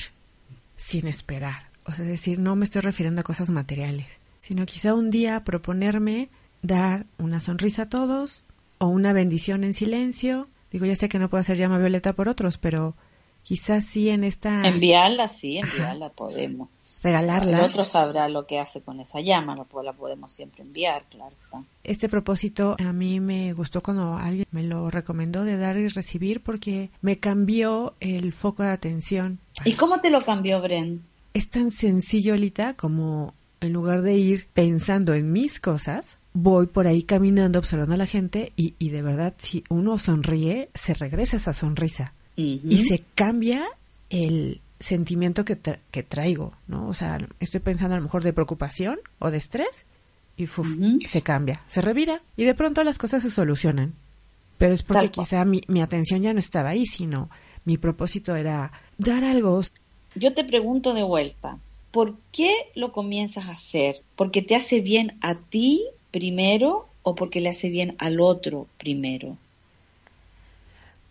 [0.75, 1.66] sin esperar.
[1.87, 4.07] O sea, decir, no me estoy refiriendo a cosas materiales,
[4.41, 6.29] sino quizá un día proponerme
[6.61, 8.43] dar una sonrisa a todos
[8.77, 10.47] o una bendición en silencio.
[10.69, 12.95] Digo, ya sé que no puedo hacer llama violeta por otros, pero
[13.41, 14.67] quizás sí en esta...
[14.67, 16.69] Enviarla, sí, enviarla podemos.
[17.01, 17.59] Regalarla.
[17.59, 21.35] El otro sabrá lo que hace con esa llama, la podemos siempre enviar, claro.
[21.83, 26.41] Este propósito a mí me gustó cuando alguien me lo recomendó de dar y recibir
[26.41, 29.39] porque me cambió el foco de atención.
[29.63, 31.03] ¿Y cómo te lo cambió, Bren?
[31.37, 36.87] Es tan sencillo, Lita, como en lugar de ir pensando en mis cosas, voy por
[36.87, 41.37] ahí caminando, observando a la gente y, y de verdad, si uno sonríe, se regresa
[41.37, 42.13] esa sonrisa.
[42.35, 43.65] Y se cambia
[44.11, 45.57] el sentimiento que,
[45.89, 46.87] que traigo, ¿no?
[46.87, 49.85] O sea, estoy pensando a lo mejor de preocupación o de estrés
[50.37, 50.47] y
[51.07, 52.21] se cambia, se revira.
[52.35, 53.95] Y de pronto las cosas se solucionan.
[54.59, 57.29] Pero es porque quizá mi, mi atención ya no estaba ahí, sino
[57.65, 59.61] mi propósito era dar algo
[60.19, 61.59] yo te pregunto de vuelta,
[61.91, 63.97] ¿por qué lo comienzas a hacer?
[64.15, 69.37] ¿Porque te hace bien a ti primero o porque le hace bien al otro primero?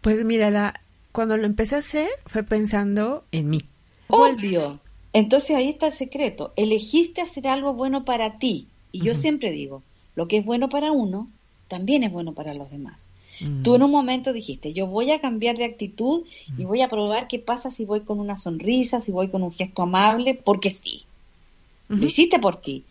[0.00, 0.80] Pues mira, la,
[1.12, 3.62] cuando lo empecé a hacer fue pensando en mí.
[4.08, 4.80] Obvio.
[5.12, 6.52] Entonces ahí está el secreto.
[6.56, 8.66] Elegiste hacer algo bueno para ti.
[8.92, 9.82] Y yo siempre digo,
[10.14, 11.28] lo que es bueno para uno,
[11.68, 13.08] también es bueno para los demás.
[13.40, 13.62] Mm.
[13.62, 16.24] Tú en un momento dijiste, yo voy a cambiar de actitud
[16.58, 16.66] y mm.
[16.66, 19.82] voy a probar qué pasa si voy con una sonrisa, si voy con un gesto
[19.82, 21.02] amable, porque sí.
[21.88, 22.82] Lo hiciste por ti.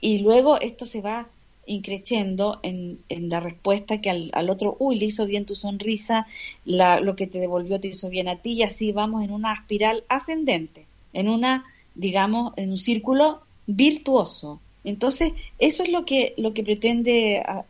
[0.00, 1.28] Y luego esto se va
[1.66, 6.26] increciendo en, en la respuesta que al, otro, uy, le hizo bien tu sonrisa,
[6.64, 9.54] la, lo que te devolvió te hizo bien a ti, y así vamos en una
[9.54, 14.60] espiral ascendente, en una, digamos, en un círculo virtuoso.
[14.84, 17.64] Entonces, eso es lo que, lo que pretende ah,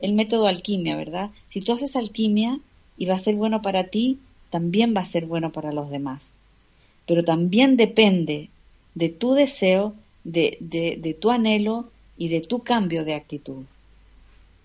[0.00, 1.30] el método alquimia, ¿verdad?
[1.48, 2.60] Si tú haces alquimia
[2.96, 4.18] y va a ser bueno para ti,
[4.50, 6.34] también va a ser bueno para los demás.
[7.06, 8.50] Pero también depende
[8.94, 13.64] de tu deseo, de, de, de tu anhelo y de tu cambio de actitud.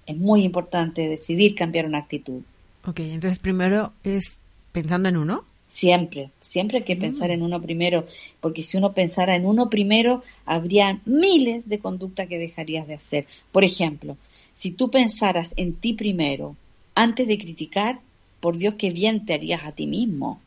[0.05, 2.41] Es muy importante decidir cambiar una actitud.
[2.85, 5.43] Ok, entonces primero es pensando en uno.
[5.67, 6.99] Siempre, siempre hay que mm.
[6.99, 8.05] pensar en uno primero,
[8.39, 13.27] porque si uno pensara en uno primero, habría miles de conductas que dejarías de hacer.
[13.51, 14.17] Por ejemplo,
[14.59, 16.57] si tú pensaras en ti primero,
[16.93, 18.01] antes de criticar,
[18.41, 20.41] por Dios que bien te harías a ti mismo.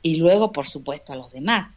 [0.00, 1.74] Y luego, por supuesto, a los demás.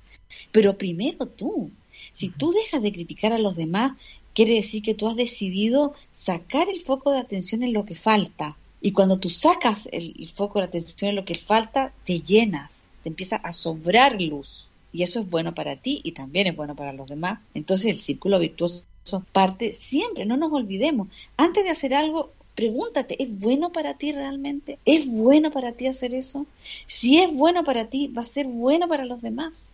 [0.52, 1.72] Pero primero tú.
[2.12, 3.94] Si tú dejas de criticar a los demás,
[4.36, 8.56] quiere decir que tú has decidido sacar el foco de atención en lo que falta
[8.80, 13.10] y cuando tú sacas el, foco de atención en lo que falta, te llenas, te
[13.10, 14.70] empieza a sobrar luz.
[14.94, 17.40] Y eso es bueno para ti y también es bueno para los demás.
[17.56, 18.84] Entonces el círculo virtuoso
[19.32, 21.08] parte siempre, no nos olvidemos.
[21.38, 24.80] Antes de hacer algo, pregúntate, ¿es bueno para ti realmente?
[24.86, 26.46] ¿Es bueno para ti hacer eso?
[26.86, 29.72] Si es bueno para ti, va a ser bueno para los demás.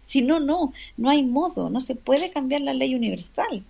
[0.00, 3.64] Si no, no, no hay modo, no se puede cambiar la ley universal.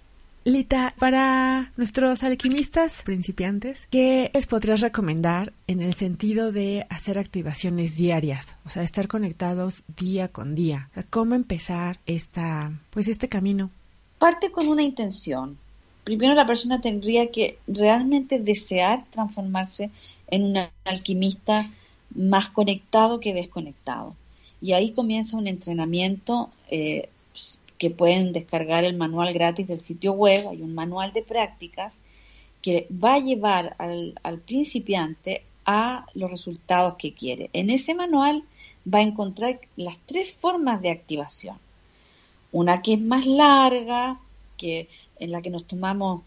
[0.46, 7.96] Lita, para nuestros alquimistas principiantes, ¿qué les podrías recomendar en el sentido de hacer activaciones
[7.96, 8.56] diarias?
[8.66, 10.90] O sea, estar conectados día con día.
[11.08, 13.70] ¿Cómo empezar esta, pues este camino?
[14.24, 15.58] Parte con una intención.
[16.02, 19.90] Primero la persona tendría que realmente desear transformarse
[20.28, 20.56] en un
[20.87, 21.70] alquimista
[22.14, 24.16] más conectado que desconectado.
[24.62, 27.10] Y ahí comienza un entrenamiento eh,
[27.76, 31.98] que pueden descargar el manual gratis del sitio web, hay un manual de prácticas
[32.62, 34.14] que va a llevar al,
[34.46, 37.50] principiante a los resultados que quiere.
[37.52, 38.42] En ese manual
[38.88, 41.58] va a encontrar las tres formas de activación.
[42.54, 44.20] Una que es más larga,
[44.56, 44.88] que
[45.18, 46.22] en la que nos tomamos,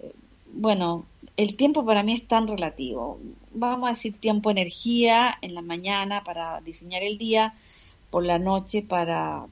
[0.00, 0.12] eh,
[0.54, 1.04] bueno,
[1.36, 3.18] el tiempo para mí es tan relativo.
[3.52, 7.54] Vamos a decir tiempo energía en la mañana para diseñar el día,
[8.10, 9.46] por la noche para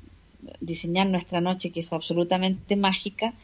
[0.60, 3.34] diseñar nuestra noche que es absolutamente mágica.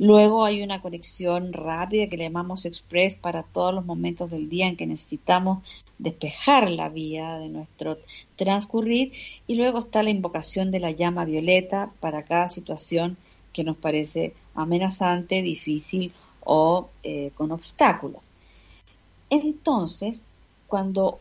[0.00, 4.66] Luego hay una conexión rápida que le llamamos express para todos los momentos del día
[4.66, 5.62] en que necesitamos
[5.98, 7.98] despejar la vía de nuestro
[8.34, 9.12] transcurrir.
[9.46, 13.18] Y luego está la invocación de la llama violeta para cada situación
[13.52, 16.14] que nos parece amenazante, difícil
[16.46, 18.30] o eh, con obstáculos.
[19.28, 20.24] Entonces,
[20.66, 21.18] cuando,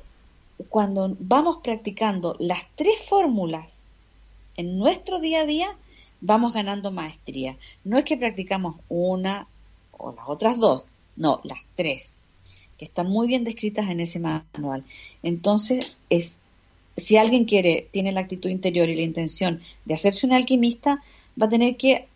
[0.70, 3.88] cuando vamos practicando las tres fórmulas
[4.56, 5.78] en nuestro día a día
[6.22, 7.58] vamos ganando maestría.
[7.84, 9.48] No es que practicamos una
[9.92, 12.18] o las otras dos, no, las tres,
[12.78, 14.86] que están muy bien descritas en ese manual.
[15.24, 16.40] Entonces, es
[17.00, 21.02] si alguien quiere, tiene la actitud interior y la intención de hacerse un alquimista,
[21.42, 22.08] va a tener que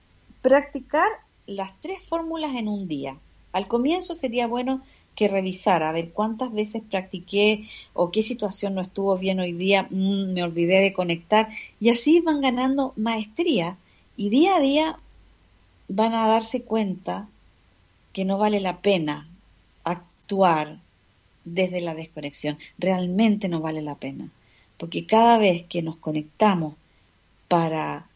[0.42, 1.08] practicar
[1.48, 3.18] las tres fórmulas en un día.
[3.52, 4.82] Al comienzo sería bueno
[5.16, 9.84] que revisara, a ver cuántas veces practiqué o qué situación no estuvo bien hoy día,
[9.90, 13.78] mm, me olvidé de conectar, y así van ganando maestría
[14.18, 15.00] y día a día
[15.88, 17.28] van a darse cuenta
[18.12, 19.28] que no vale la pena
[19.84, 20.80] actuar
[21.46, 24.30] desde la desconexión, realmente no vale la pena,
[24.78, 26.76] porque cada vez que nos conectamos
[27.48, 28.08] para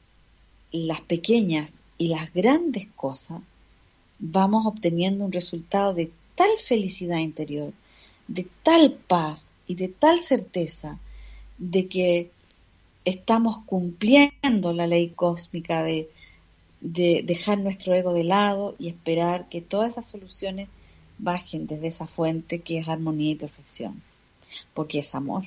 [0.72, 3.42] las pequeñas y las grandes cosas,
[4.20, 7.74] vamos obteniendo un resultado de tal felicidad interior,
[8.28, 11.00] de tal paz y de tal certeza
[11.58, 12.32] de que
[13.06, 16.10] estamos cumpliendo la ley cósmica de,
[16.82, 20.70] de dejar nuestro ego de lado y esperar que todas esas soluciones
[21.18, 24.02] bajen desde esa fuente que es armonía y perfección,
[24.74, 25.46] porque es amor.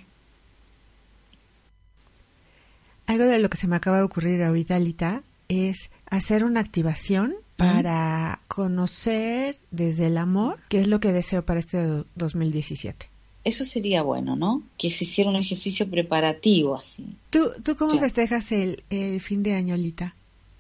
[3.07, 7.35] Algo de lo que se me acaba de ocurrir ahorita, Lita, es hacer una activación
[7.57, 13.10] para conocer desde el amor qué es lo que deseo para este 2017.
[13.45, 14.63] Eso sería bueno, ¿no?
[14.77, 17.07] Que se hiciera un ejercicio preparativo así.
[17.31, 20.15] ¿Tú, tú cómo festejas el, el fin de año, Lita?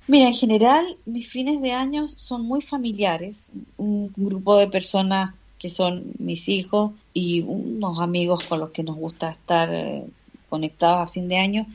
[0.07, 3.49] Mira, en general mis fines de año son muy familiares.
[3.76, 8.97] Un grupo de personas que son mis hijos y unos amigos con los que nos
[8.97, 10.05] gusta estar eh,
[10.49, 11.66] conectados a fin de año,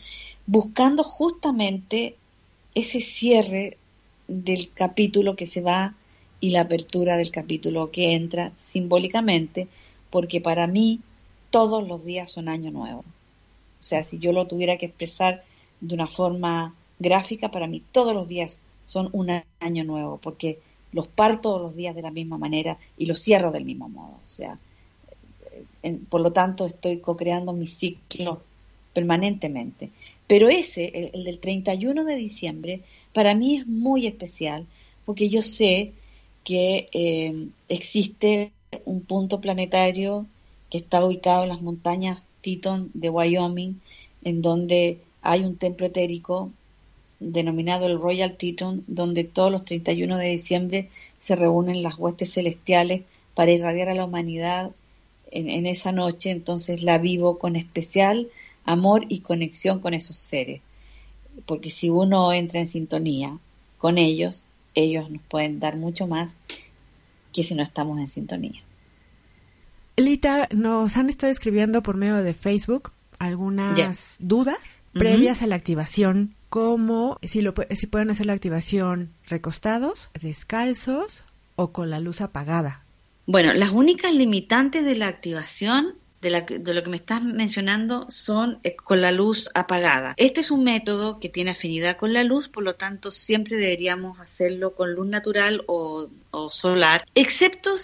[0.47, 2.16] buscando justamente
[2.74, 3.78] ese cierre
[4.28, 5.93] del capítulo que se va
[6.41, 9.68] y la apertura del capítulo que entra simbólicamente,
[10.16, 11.01] porque para mí
[11.49, 12.99] todos los días son año nuevo.
[13.01, 15.43] O sea, si yo lo tuviera que expresar
[15.82, 20.59] de una forma gráfica, para mí todos los días son un año nuevo, porque
[20.93, 24.13] los parto todos los días de la misma manera y los cierro del mismo modo.
[24.26, 24.57] O sea,
[26.07, 28.41] por lo tanto estoy co-creando mi ciclo
[28.93, 29.91] permanentemente.
[30.28, 34.66] Pero ese, el, del 31 de diciembre, para mí es muy especial
[35.03, 35.91] porque yo sé
[36.45, 38.53] que eh, existe
[38.86, 40.26] un punto planetario
[40.69, 43.82] que está ubicado en las montañas Teton de Wyoming,
[44.23, 46.51] en donde hay un templo etérico
[47.19, 53.03] denominado el Royal Teton, donde todos los 31 de diciembre se reúnen las huestes celestiales
[53.34, 54.71] para irradiar a la humanidad
[55.32, 58.30] en, esa noche, entonces la vivo con especial
[58.63, 60.61] amor y conexión con esos seres,
[61.45, 63.38] porque si uno entra en sintonía
[63.78, 64.45] con ellos,
[64.76, 66.36] ellos nos pueden dar mucho más
[67.34, 68.64] que si no estamos en sintonía.
[69.97, 76.35] Lita, nos han estado escribiendo por medio de Facebook algunas dudas previas a la activación
[76.49, 81.23] como si, lo, si pueden hacer la activación recostados, descalzos
[81.55, 82.83] o con la luz apagada.
[83.25, 88.05] Bueno, las únicas limitantes de la activación de, la, de, lo que me estás mencionando
[88.09, 90.13] son eh, con la luz apagada.
[90.17, 94.19] Este es un método que tiene afinidad con la luz, por lo tanto siempre deberíamos
[94.19, 97.75] hacerlo con luz natural o, o solar, excepto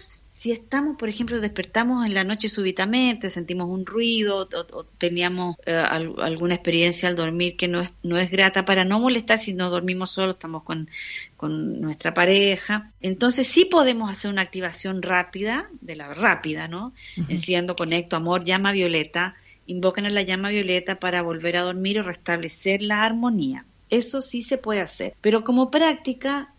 [0.42, 5.76] si estamos, por ejemplo, despertamos en la noche súbitamente, sentimos un ruido o, teníamos eh,
[5.76, 9.70] alguna experiencia al dormir que no es, no es grata para no molestar si no
[9.70, 10.90] dormimos solos, estamos con,
[11.80, 12.92] nuestra pareja.
[13.02, 16.92] Entonces sí podemos hacer una activación rápida, de la rápida, ¿no?
[17.30, 19.36] Enciendo, conecto, amor, llama violeta,
[19.68, 23.68] invocan a la llama violeta para volver a dormir o restablecer la armonía.
[23.92, 26.52] Eso sí se puede hacer, pero como práctica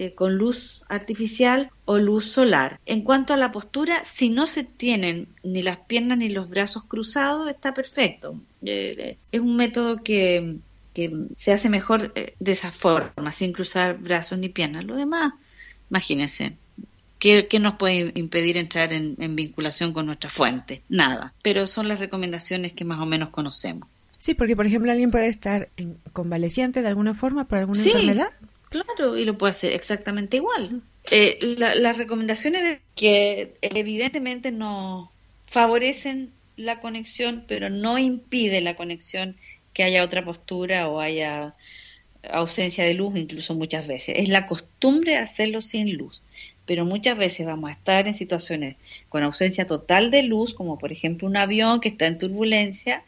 [0.00, 2.80] eh, con luz artificial o luz solar.
[2.86, 6.84] En cuanto a la postura, si no se tienen ni las piernas ni los brazos
[6.84, 8.40] cruzados, está perfecto.
[8.64, 10.56] Eh, eh, es un método que,
[11.36, 14.84] se hace mejor de esa forma, sin cruzar brazos ni piernas.
[14.84, 15.34] Lo demás,
[15.90, 16.56] imagínense,
[17.18, 20.82] ¿Qué, nos puede impedir entrar en, vinculación con nuestra fuente?
[20.88, 21.34] Nada.
[21.42, 23.86] Pero son las recomendaciones que más o menos conocemos.
[24.18, 25.68] Sí, porque por ejemplo alguien puede estar
[26.14, 28.30] convaleciente de alguna forma por alguna enfermedad.
[28.70, 30.82] Claro, y lo puede hacer exactamente igual.
[31.10, 35.10] Eh, las recomendaciones de que evidentemente no
[35.46, 39.36] favorecen la conexión, pero no impide la conexión
[39.72, 41.54] que haya otra postura o haya
[42.30, 44.14] ausencia de luz, incluso muchas veces.
[44.18, 46.22] Es la costumbre hacerlo sin luz,
[46.64, 48.76] pero muchas veces vamos a estar en situaciones
[49.08, 53.02] con ausencia total de luz, como por ejemplo un avión que está en turbulencia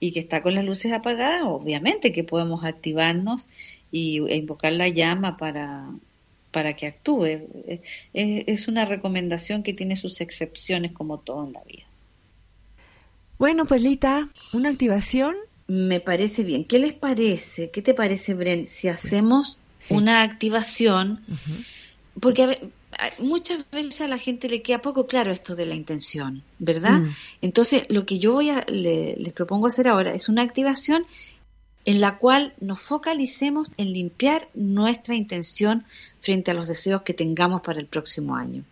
[0.00, 3.48] y que está con las luces apagadas, obviamente que podemos activarnos
[3.94, 5.88] y, e invocar la llama para,
[6.50, 7.46] para que actúe.
[8.12, 11.84] Es, una recomendación que tiene sus excepciones como todo en la vida.
[13.38, 15.36] Bueno, pues Lita, una activación.
[15.68, 16.64] Me parece bien.
[16.64, 17.70] ¿Qué les parece?
[17.70, 19.58] ¿Qué te parece, Bren, si hacemos
[19.90, 21.24] una activación?
[22.18, 22.58] Porque
[23.18, 27.00] muchas veces a la gente le queda poco claro esto de la intención, ¿verdad?
[27.00, 27.08] Mm.
[27.42, 31.06] Entonces, lo que yo voy a, les propongo hacer ahora es una activación
[31.84, 35.84] en la cual nos focalicemos en limpiar nuestra intención
[36.20, 38.64] frente a los deseos que tengamos para el próximo año.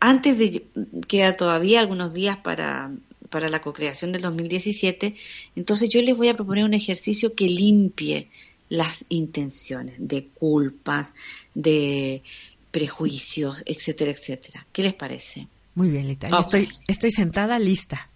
[0.00, 0.66] Antes de
[1.08, 2.90] queda todavía algunos días para,
[3.30, 5.16] para la cocreación del 2017,
[5.56, 8.28] entonces yo les voy a proponer un ejercicio que limpie
[8.68, 11.14] las intenciones de culpas,
[11.54, 12.22] de
[12.70, 14.66] prejuicios, etcétera, etcétera.
[14.72, 15.48] ¿Qué les parece?
[15.74, 16.28] Muy bien, Lita.
[16.28, 18.10] Estoy, estoy sentada, lista.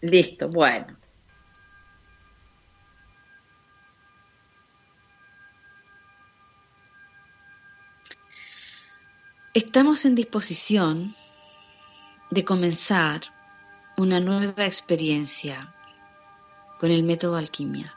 [0.00, 0.86] Listo, bueno.
[9.56, 11.14] Estamos en disposición
[12.30, 13.22] de comenzar
[13.96, 15.74] una nueva experiencia
[16.78, 17.94] con el método alquimia.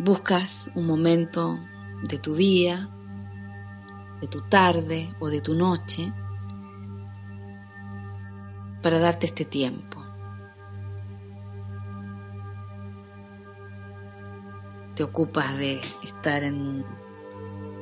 [0.00, 1.56] Buscas un momento
[2.02, 2.90] de tu día,
[4.20, 6.12] de tu tarde o de tu noche
[8.82, 10.04] para darte este tiempo.
[14.96, 17.05] Te ocupas de estar en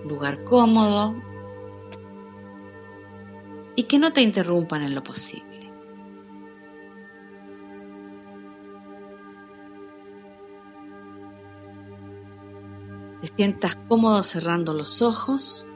[0.05, 1.15] lugar cómodo,
[3.77, 5.73] y que no te interrumpan en lo posible.
[13.21, 15.67] Te sientas cómodo cerrando los ojos.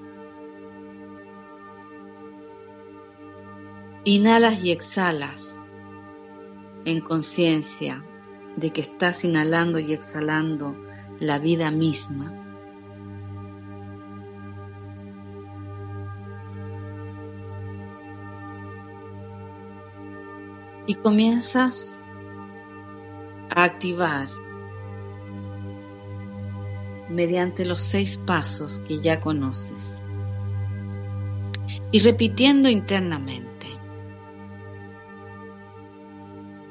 [4.05, 5.59] Inhalas y exhalas
[6.85, 8.05] en conciencia
[8.57, 10.77] de que estás inhalando y exhalando
[11.21, 12.38] la vida misma.
[20.89, 21.97] Y comienzas
[23.55, 24.29] a activar
[27.09, 30.03] mediante los seis pasos que ya conoces
[31.91, 33.67] y repitiendo internamente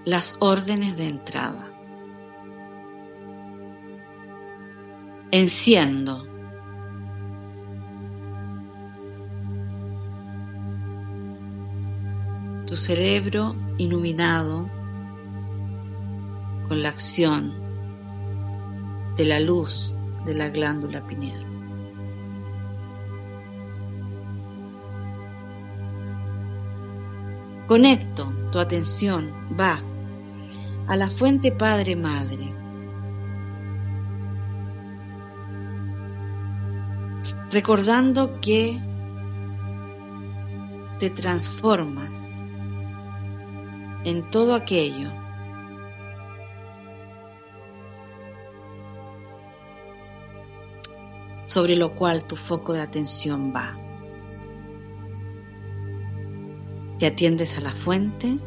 [0.06, 1.70] las órdenes de entrada.
[5.32, 6.27] Enciendo.
[12.68, 14.70] Tu cerebro iluminado
[16.68, 17.54] con la acción
[19.16, 19.96] de la luz
[20.26, 21.40] de la glándula pineal.
[27.68, 29.82] Conecto tu atención, va
[30.88, 32.54] a la fuente Padre Madre.
[37.50, 38.78] Recordando que
[41.00, 42.37] te transformas
[44.08, 45.10] en todo aquello
[51.46, 53.78] sobre lo cual tu foco de atención va.
[57.00, 58.40] Te atiendes a la fuente,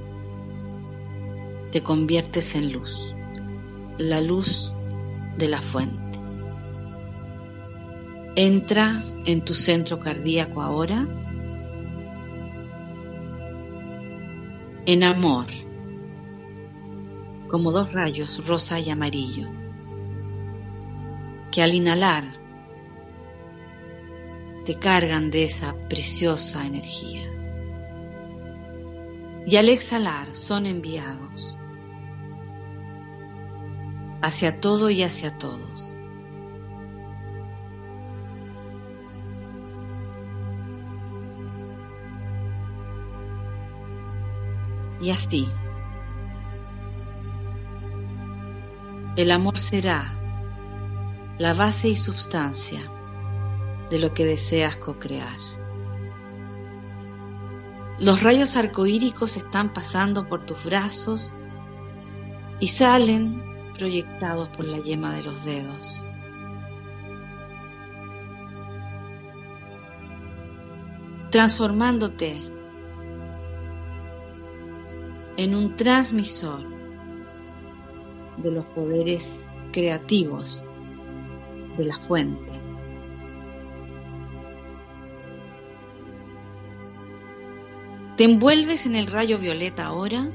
[1.72, 3.14] te conviertes en luz,
[3.98, 4.72] la luz
[5.36, 6.18] de la fuente.
[8.34, 11.06] Entra en tu centro cardíaco ahora
[14.92, 15.46] en amor,
[17.48, 19.46] como dos rayos rosa y amarillo,
[21.52, 22.24] que al inhalar
[24.66, 27.22] te cargan de esa preciosa energía.
[29.46, 31.56] Y al exhalar son enviados
[34.22, 35.94] hacia todo y hacia todos.
[45.00, 45.48] Y así,
[49.16, 50.12] el amor será
[51.38, 52.80] la base y sustancia
[53.88, 55.36] de lo que deseas co-crear.
[57.98, 61.32] Los rayos arcoíricos están pasando por tus brazos
[62.60, 63.42] y salen
[63.76, 66.04] proyectados por la yema de los dedos.
[71.30, 72.59] Transformándote
[75.40, 76.60] en un transmisor
[78.36, 80.62] de los poderes creativos
[81.78, 82.52] de la fuente.
[88.18, 90.28] Te envuelves en el rayo violeta ahora,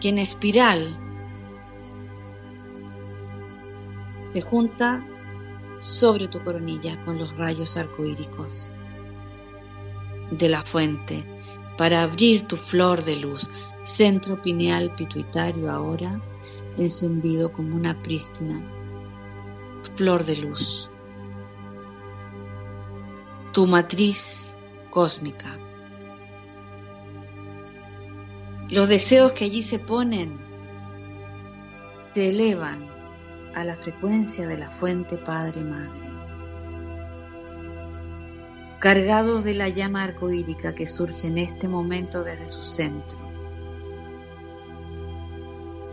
[0.00, 0.98] que en espiral
[4.32, 5.06] se junta
[5.78, 8.72] sobre tu coronilla con los rayos arcoíricos
[10.32, 11.37] de la fuente
[11.78, 13.48] para abrir tu flor de luz,
[13.84, 16.20] centro pineal pituitario ahora
[16.76, 18.60] encendido como una prístina
[19.96, 20.90] flor de luz.
[23.52, 24.56] Tu matriz
[24.90, 25.56] cósmica.
[28.68, 30.36] Los deseos que allí se ponen
[32.12, 32.86] se elevan
[33.54, 36.07] a la frecuencia de la fuente Padre Madre,
[38.78, 43.18] cargados de la llama arcoírica que surge en este momento desde su centro.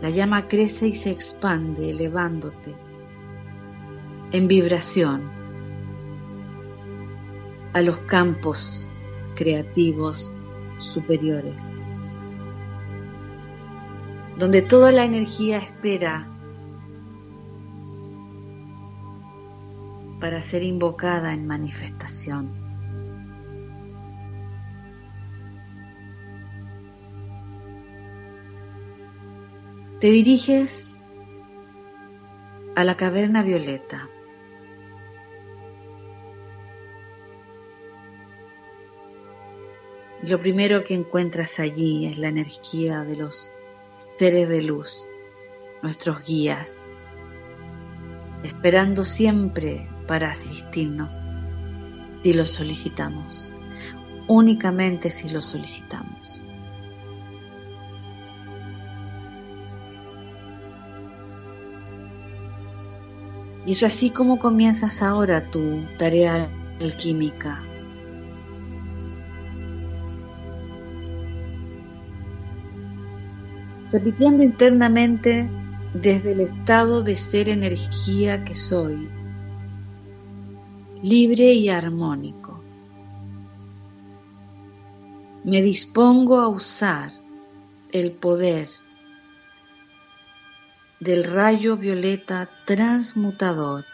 [0.02, 2.74] La llama crece y se expande, elevándote
[4.32, 5.22] en vibración
[7.72, 8.86] a los campos
[9.34, 10.32] creativos
[10.78, 11.86] superiores
[14.38, 16.26] donde toda la energía espera
[20.20, 22.65] para ser invocada en manifestación.
[30.00, 30.94] Te diriges
[32.74, 34.10] a la caverna violeta.
[40.22, 43.50] Lo primero que encuentras allí es la energía de los
[44.18, 45.06] seres de luz,
[45.82, 46.90] nuestros guías,
[48.42, 51.18] esperando siempre para asistirnos
[52.22, 53.50] si los solicitamos.
[54.28, 56.15] únicamente si lo solicitamos.
[63.66, 66.48] Y es así como comienzas ahora tu tarea
[66.80, 67.60] alquímica.
[73.90, 75.48] Repitiendo internamente
[75.94, 79.08] desde el estado de ser energía que soy,
[81.02, 82.60] libre y armónico.
[85.42, 87.12] Me dispongo a usar
[87.92, 88.68] el poder
[91.00, 93.84] del rayo violeta transmutador.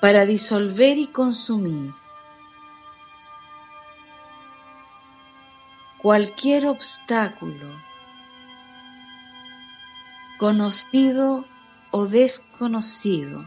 [0.00, 1.92] para disolver y consumir
[5.98, 7.68] cualquier obstáculo
[10.38, 11.44] conocido
[11.90, 13.44] o desconocido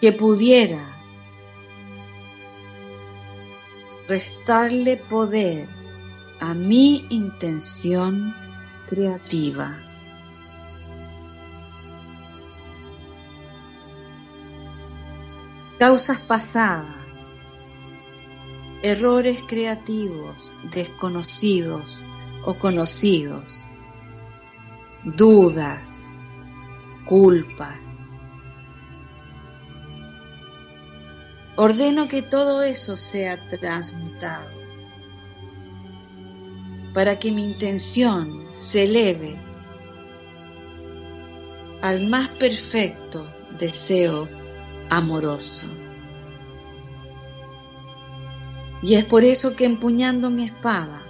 [0.00, 0.95] que pudiera
[4.08, 5.68] restarle poder
[6.40, 8.34] a mi intención
[8.88, 9.78] creativa.
[15.78, 16.96] Causas pasadas,
[18.82, 22.02] errores creativos desconocidos
[22.44, 23.62] o conocidos,
[25.04, 26.08] dudas,
[27.06, 27.95] culpas,
[31.58, 34.50] Ordeno que todo eso sea transmutado
[36.92, 39.36] para que mi intención se eleve
[41.80, 43.26] al más perfecto
[43.58, 44.28] deseo
[44.90, 45.64] amoroso.
[48.82, 51.02] Y es por eso que empuñando mi espada,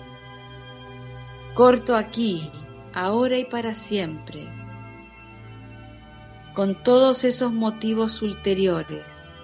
[1.55, 2.53] corto aquí,
[2.95, 4.49] ahora y para siempre,
[6.55, 9.36] con todos esos motivos ulteriores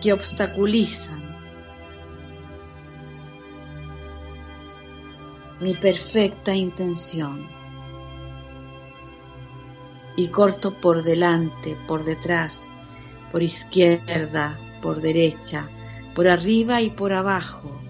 [0.00, 1.28] que obstaculizan
[5.60, 7.48] mi perfecta intención.
[10.16, 12.68] Y corto por delante, por detrás,
[13.30, 15.68] por izquierda, por derecha,
[16.14, 17.80] por arriba y por abajo,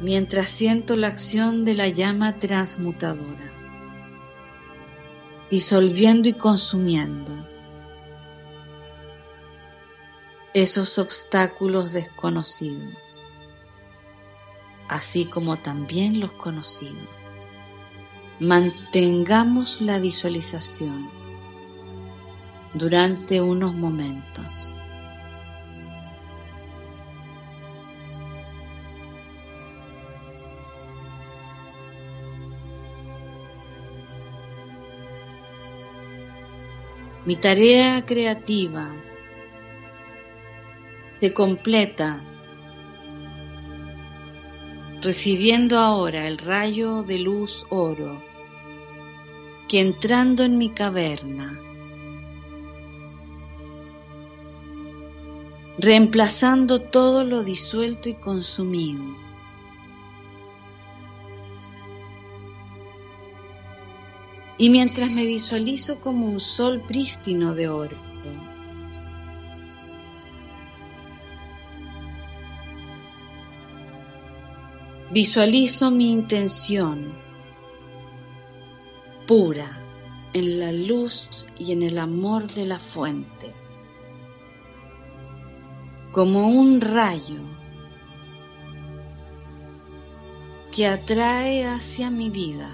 [0.00, 3.52] mientras siento la acción de la llama transmutadora,
[5.50, 7.51] disolviendo y consumiendo
[10.54, 12.94] esos obstáculos desconocidos,
[14.88, 17.08] así como también los conocidos.
[18.38, 21.08] Mantengamos la visualización
[22.74, 24.70] durante unos momentos.
[37.24, 38.90] Mi tarea creativa
[41.22, 42.20] se completa
[45.02, 48.20] recibiendo ahora el rayo de luz oro
[49.68, 51.60] que entrando en mi caverna,
[55.78, 59.04] reemplazando todo lo disuelto y consumido,
[64.58, 68.11] y mientras me visualizo como un sol prístino de oro,
[75.12, 77.12] Visualizo mi intención
[79.26, 79.78] pura
[80.32, 83.52] en la luz y en el amor de la fuente,
[86.12, 87.42] como un rayo
[90.74, 92.70] que atrae hacia mi vida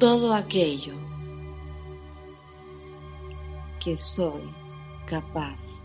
[0.00, 0.94] todo aquello
[3.78, 4.42] que soy
[5.06, 5.84] capaz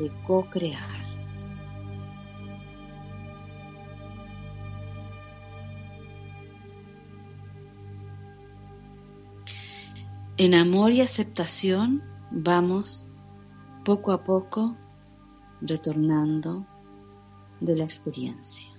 [0.00, 1.11] de co-crear.
[10.38, 13.06] En amor y aceptación vamos
[13.84, 14.76] poco a poco
[15.60, 16.66] retornando
[17.60, 18.70] de la experiencia.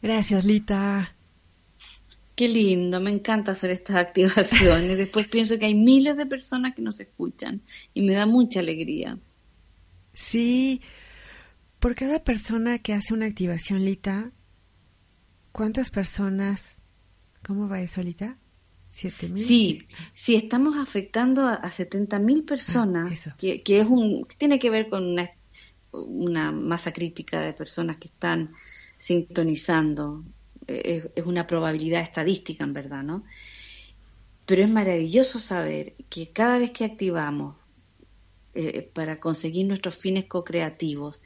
[0.00, 1.14] Gracias, Lita.
[2.40, 4.96] Qué lindo, me encanta hacer estas activaciones.
[4.96, 7.60] Después pienso que hay miles de personas que nos escuchan
[7.92, 9.18] y me da mucha alegría.
[10.14, 10.80] Sí,
[11.80, 14.32] por cada persona que hace una activación, Lita,
[15.52, 16.78] ¿cuántas personas,
[17.46, 18.38] cómo va eso, Lita?
[18.90, 24.70] Sí, sí, estamos afectando a, a 70.000 personas, ah, que, que, es un, tiene que
[24.70, 25.30] ver con una,
[25.92, 28.54] una, masa crítica de personas que están
[28.96, 30.24] sintonizando.
[30.70, 33.24] Es, una probabilidad estadística, en verdad, ¿no?
[34.46, 37.56] Pero es maravilloso saber que cada vez que activamos
[38.54, 41.20] eh, para conseguir nuestros fines co-creativos,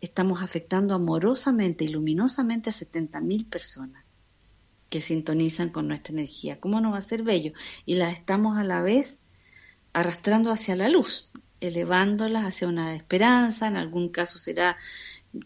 [0.00, 4.04] estamos afectando amorosamente y luminosamente a 70.000 personas
[4.88, 6.60] que sintonizan con nuestra energía.
[6.60, 7.52] ¿Cómo no va a ser bello?
[7.84, 9.18] Y las estamos a la vez
[9.92, 14.76] arrastrando hacia la luz, elevándolas hacia una esperanza, en algún caso será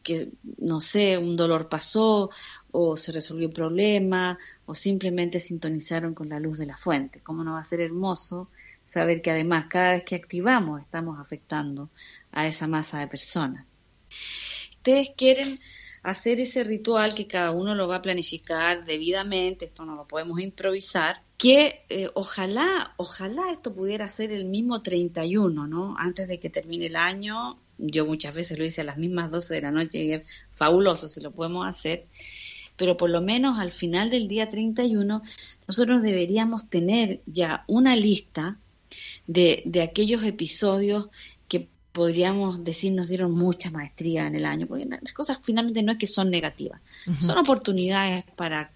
[0.03, 2.31] que, no sé, un dolor pasó
[2.71, 7.21] o se resolvió un problema o simplemente sintonizaron con la luz de la fuente.
[7.21, 8.49] ¿Cómo no va a ser hermoso
[8.85, 11.91] saber que además cada vez que activamos estamos afectando
[12.33, 13.67] a esa masa de personas?
[14.77, 15.61] Ustedes quieren
[16.03, 20.41] hacer ese ritual que cada uno lo va a planificar debidamente, esto no lo podemos
[20.41, 25.97] improvisar, que eh, ojalá, ojalá esto pudiera ser el mismo 31, ¿no?
[25.99, 29.55] Antes de que termine el año, yo muchas veces lo hice a las mismas 12
[29.55, 32.07] de la noche y es fabuloso si lo podemos hacer,
[32.79, 35.23] pero por lo menos al final del día 31
[35.67, 38.59] nosotros deberíamos tener ya una lista
[39.27, 41.11] de, de aquellos episodios
[41.99, 45.99] podríamos decir nos dieron mucha maestría en el año, porque las cosas finalmente no es
[45.99, 46.81] que son negativas,
[47.21, 48.73] son oportunidades para,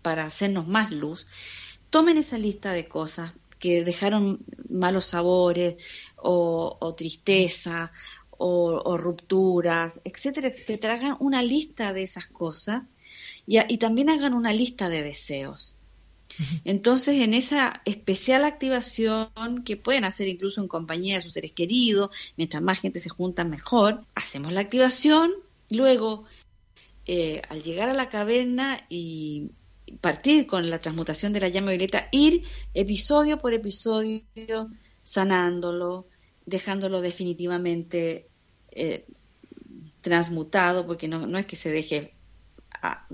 [0.00, 1.26] para hacernos más luz.
[1.90, 4.38] Tomen esa lista de cosas que dejaron
[4.70, 5.76] malos sabores
[6.16, 7.92] o, tristeza
[8.30, 10.94] o, rupturas, etcétera, etcétera.
[10.94, 12.84] Hagan una lista de esas cosas
[13.46, 15.74] y, y también hagan una lista de deseos.
[16.64, 19.30] Entonces, en esa especial activación
[19.64, 23.44] que pueden hacer incluso en compañía de sus seres queridos, mientras más gente se junta,
[23.44, 25.32] mejor, hacemos la activación,
[25.70, 26.24] luego,
[27.06, 29.50] eh, al llegar a la caverna y
[30.00, 34.22] partir con la transmutación de la llama violeta, ir episodio por episodio
[35.02, 36.06] sanándolo,
[36.46, 38.28] dejándolo definitivamente
[38.70, 39.04] eh,
[40.00, 42.14] transmutado, porque no, no es que se deje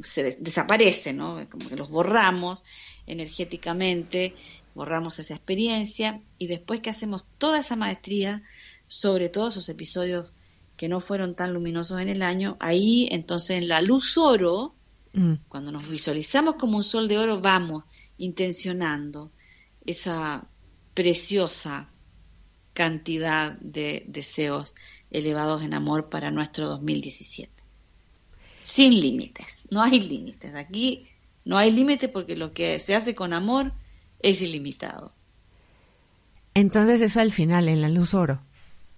[0.03, 1.47] se desaparece, ¿no?
[1.51, 2.65] Como que los borramos
[3.07, 4.35] energéticamente,
[4.75, 8.43] borramos esa experiencia y después que hacemos toda esa maestría
[8.87, 10.33] sobre todos esos episodios
[10.77, 14.75] que no fueron tan luminosos en el año, ahí entonces en la luz oro,
[15.13, 15.35] mm.
[15.49, 17.85] cuando nos visualizamos como un sol de oro, vamos
[18.17, 19.33] intencionando
[19.85, 20.47] esa
[20.95, 21.91] preciosa
[22.73, 24.75] cantidad de deseos
[25.11, 27.58] elevados en amor para nuestro 2017
[28.69, 30.55] sin límites, no hay límites.
[30.55, 31.07] Aquí
[31.47, 33.73] no hay límite porque lo que se hace con amor
[34.21, 35.15] es ilimitado.
[36.53, 38.43] Entonces es al final, en la luz oro.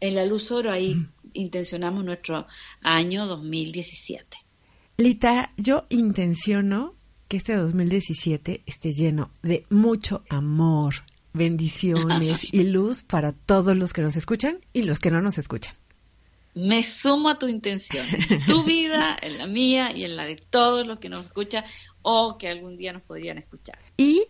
[0.01, 2.49] En la luz oro ahí intencionamos nuestro
[2.83, 4.39] año 2017.
[4.97, 6.97] Lita, yo intenciono
[7.29, 10.95] que este 2017 esté lleno de mucho amor,
[11.33, 15.80] bendiciones y luz para todos los que nos escuchan y los que no nos escuchan
[16.55, 20.37] me sumo a tu intención, en tu vida, en la mía y en la de
[20.37, 21.65] todos los que nos escuchan
[22.03, 23.79] o que algún día nos podrían escuchar.
[23.97, 24.25] Y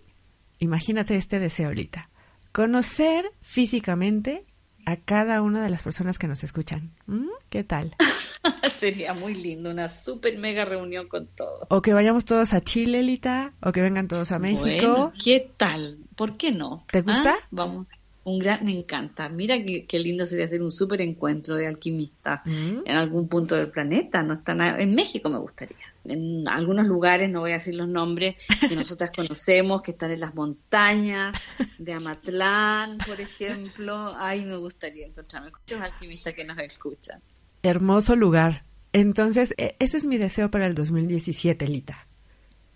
[0.59, 2.11] imagínate este deseo ahorita,
[2.53, 4.45] conocer físicamente
[4.87, 6.95] a cada una de las personas que nos escuchan.
[7.07, 7.29] ¿Mm?
[7.49, 7.95] ¿Qué tal?
[8.75, 11.67] Sería muy lindo, una super mega reunión con todos.
[11.69, 15.13] O que vayamos todos a Chile, Lita, o que vengan todos a México.
[15.23, 15.99] ¿qué tal?
[16.17, 16.85] ¿Por qué no?
[16.91, 17.37] ¿Te gusta?
[17.39, 17.47] ¿Ah?
[17.51, 17.87] Vamos
[18.31, 19.29] un gran, me encanta.
[19.29, 22.83] Mira qué, lindo sería hacer un súper encuentro de alquimistas mm.
[22.87, 24.23] en algún punto del planeta.
[24.23, 25.77] No están en México me gustaría.
[26.05, 28.37] En algunos lugares, no voy a decir los nombres,
[28.69, 31.35] que nosotras conocemos, que están en las montañas
[31.79, 34.15] de Amatlán, por ejemplo.
[34.17, 37.21] Ahí me gustaría encontrarme muchos alquimistas que nos escuchan.
[37.63, 38.65] Hermoso lugar.
[38.93, 42.07] Entonces, e, ese es mi deseo para el 2017, Lita.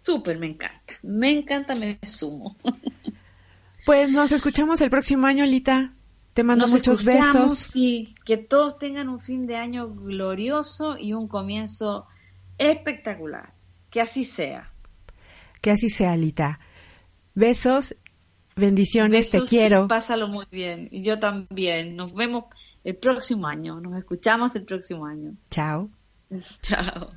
[0.02, 0.94] Súper, me encanta.
[1.02, 2.54] Me encanta, me sumo.
[3.84, 5.94] Pues nos escuchamos el próximo año, Lita.
[6.32, 7.58] Te mando muchos besos.
[7.58, 12.06] Sí, que todos tengan un fin de año glorioso y un comienzo
[12.58, 13.54] espectacular.
[13.90, 14.72] Que así sea.
[15.60, 16.58] Que así sea, Lita.
[17.34, 17.94] Besos,
[18.56, 19.86] bendiciones, te quiero.
[19.86, 20.88] Pásalo muy bien.
[20.90, 21.94] Y yo también.
[21.94, 22.46] Nos vemos
[22.82, 23.80] el próximo año.
[23.80, 25.36] Nos escuchamos el próximo año.
[25.50, 25.88] Chao.
[26.62, 27.12] Chao.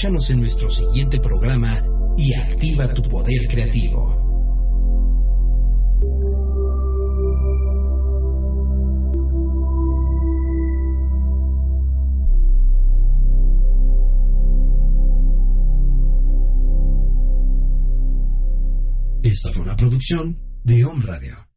[0.00, 1.84] Escúchanos en nuestro siguiente programa
[2.16, 4.16] y activa tu poder creativo.
[19.22, 21.49] Esta fue una producción de Home Radio.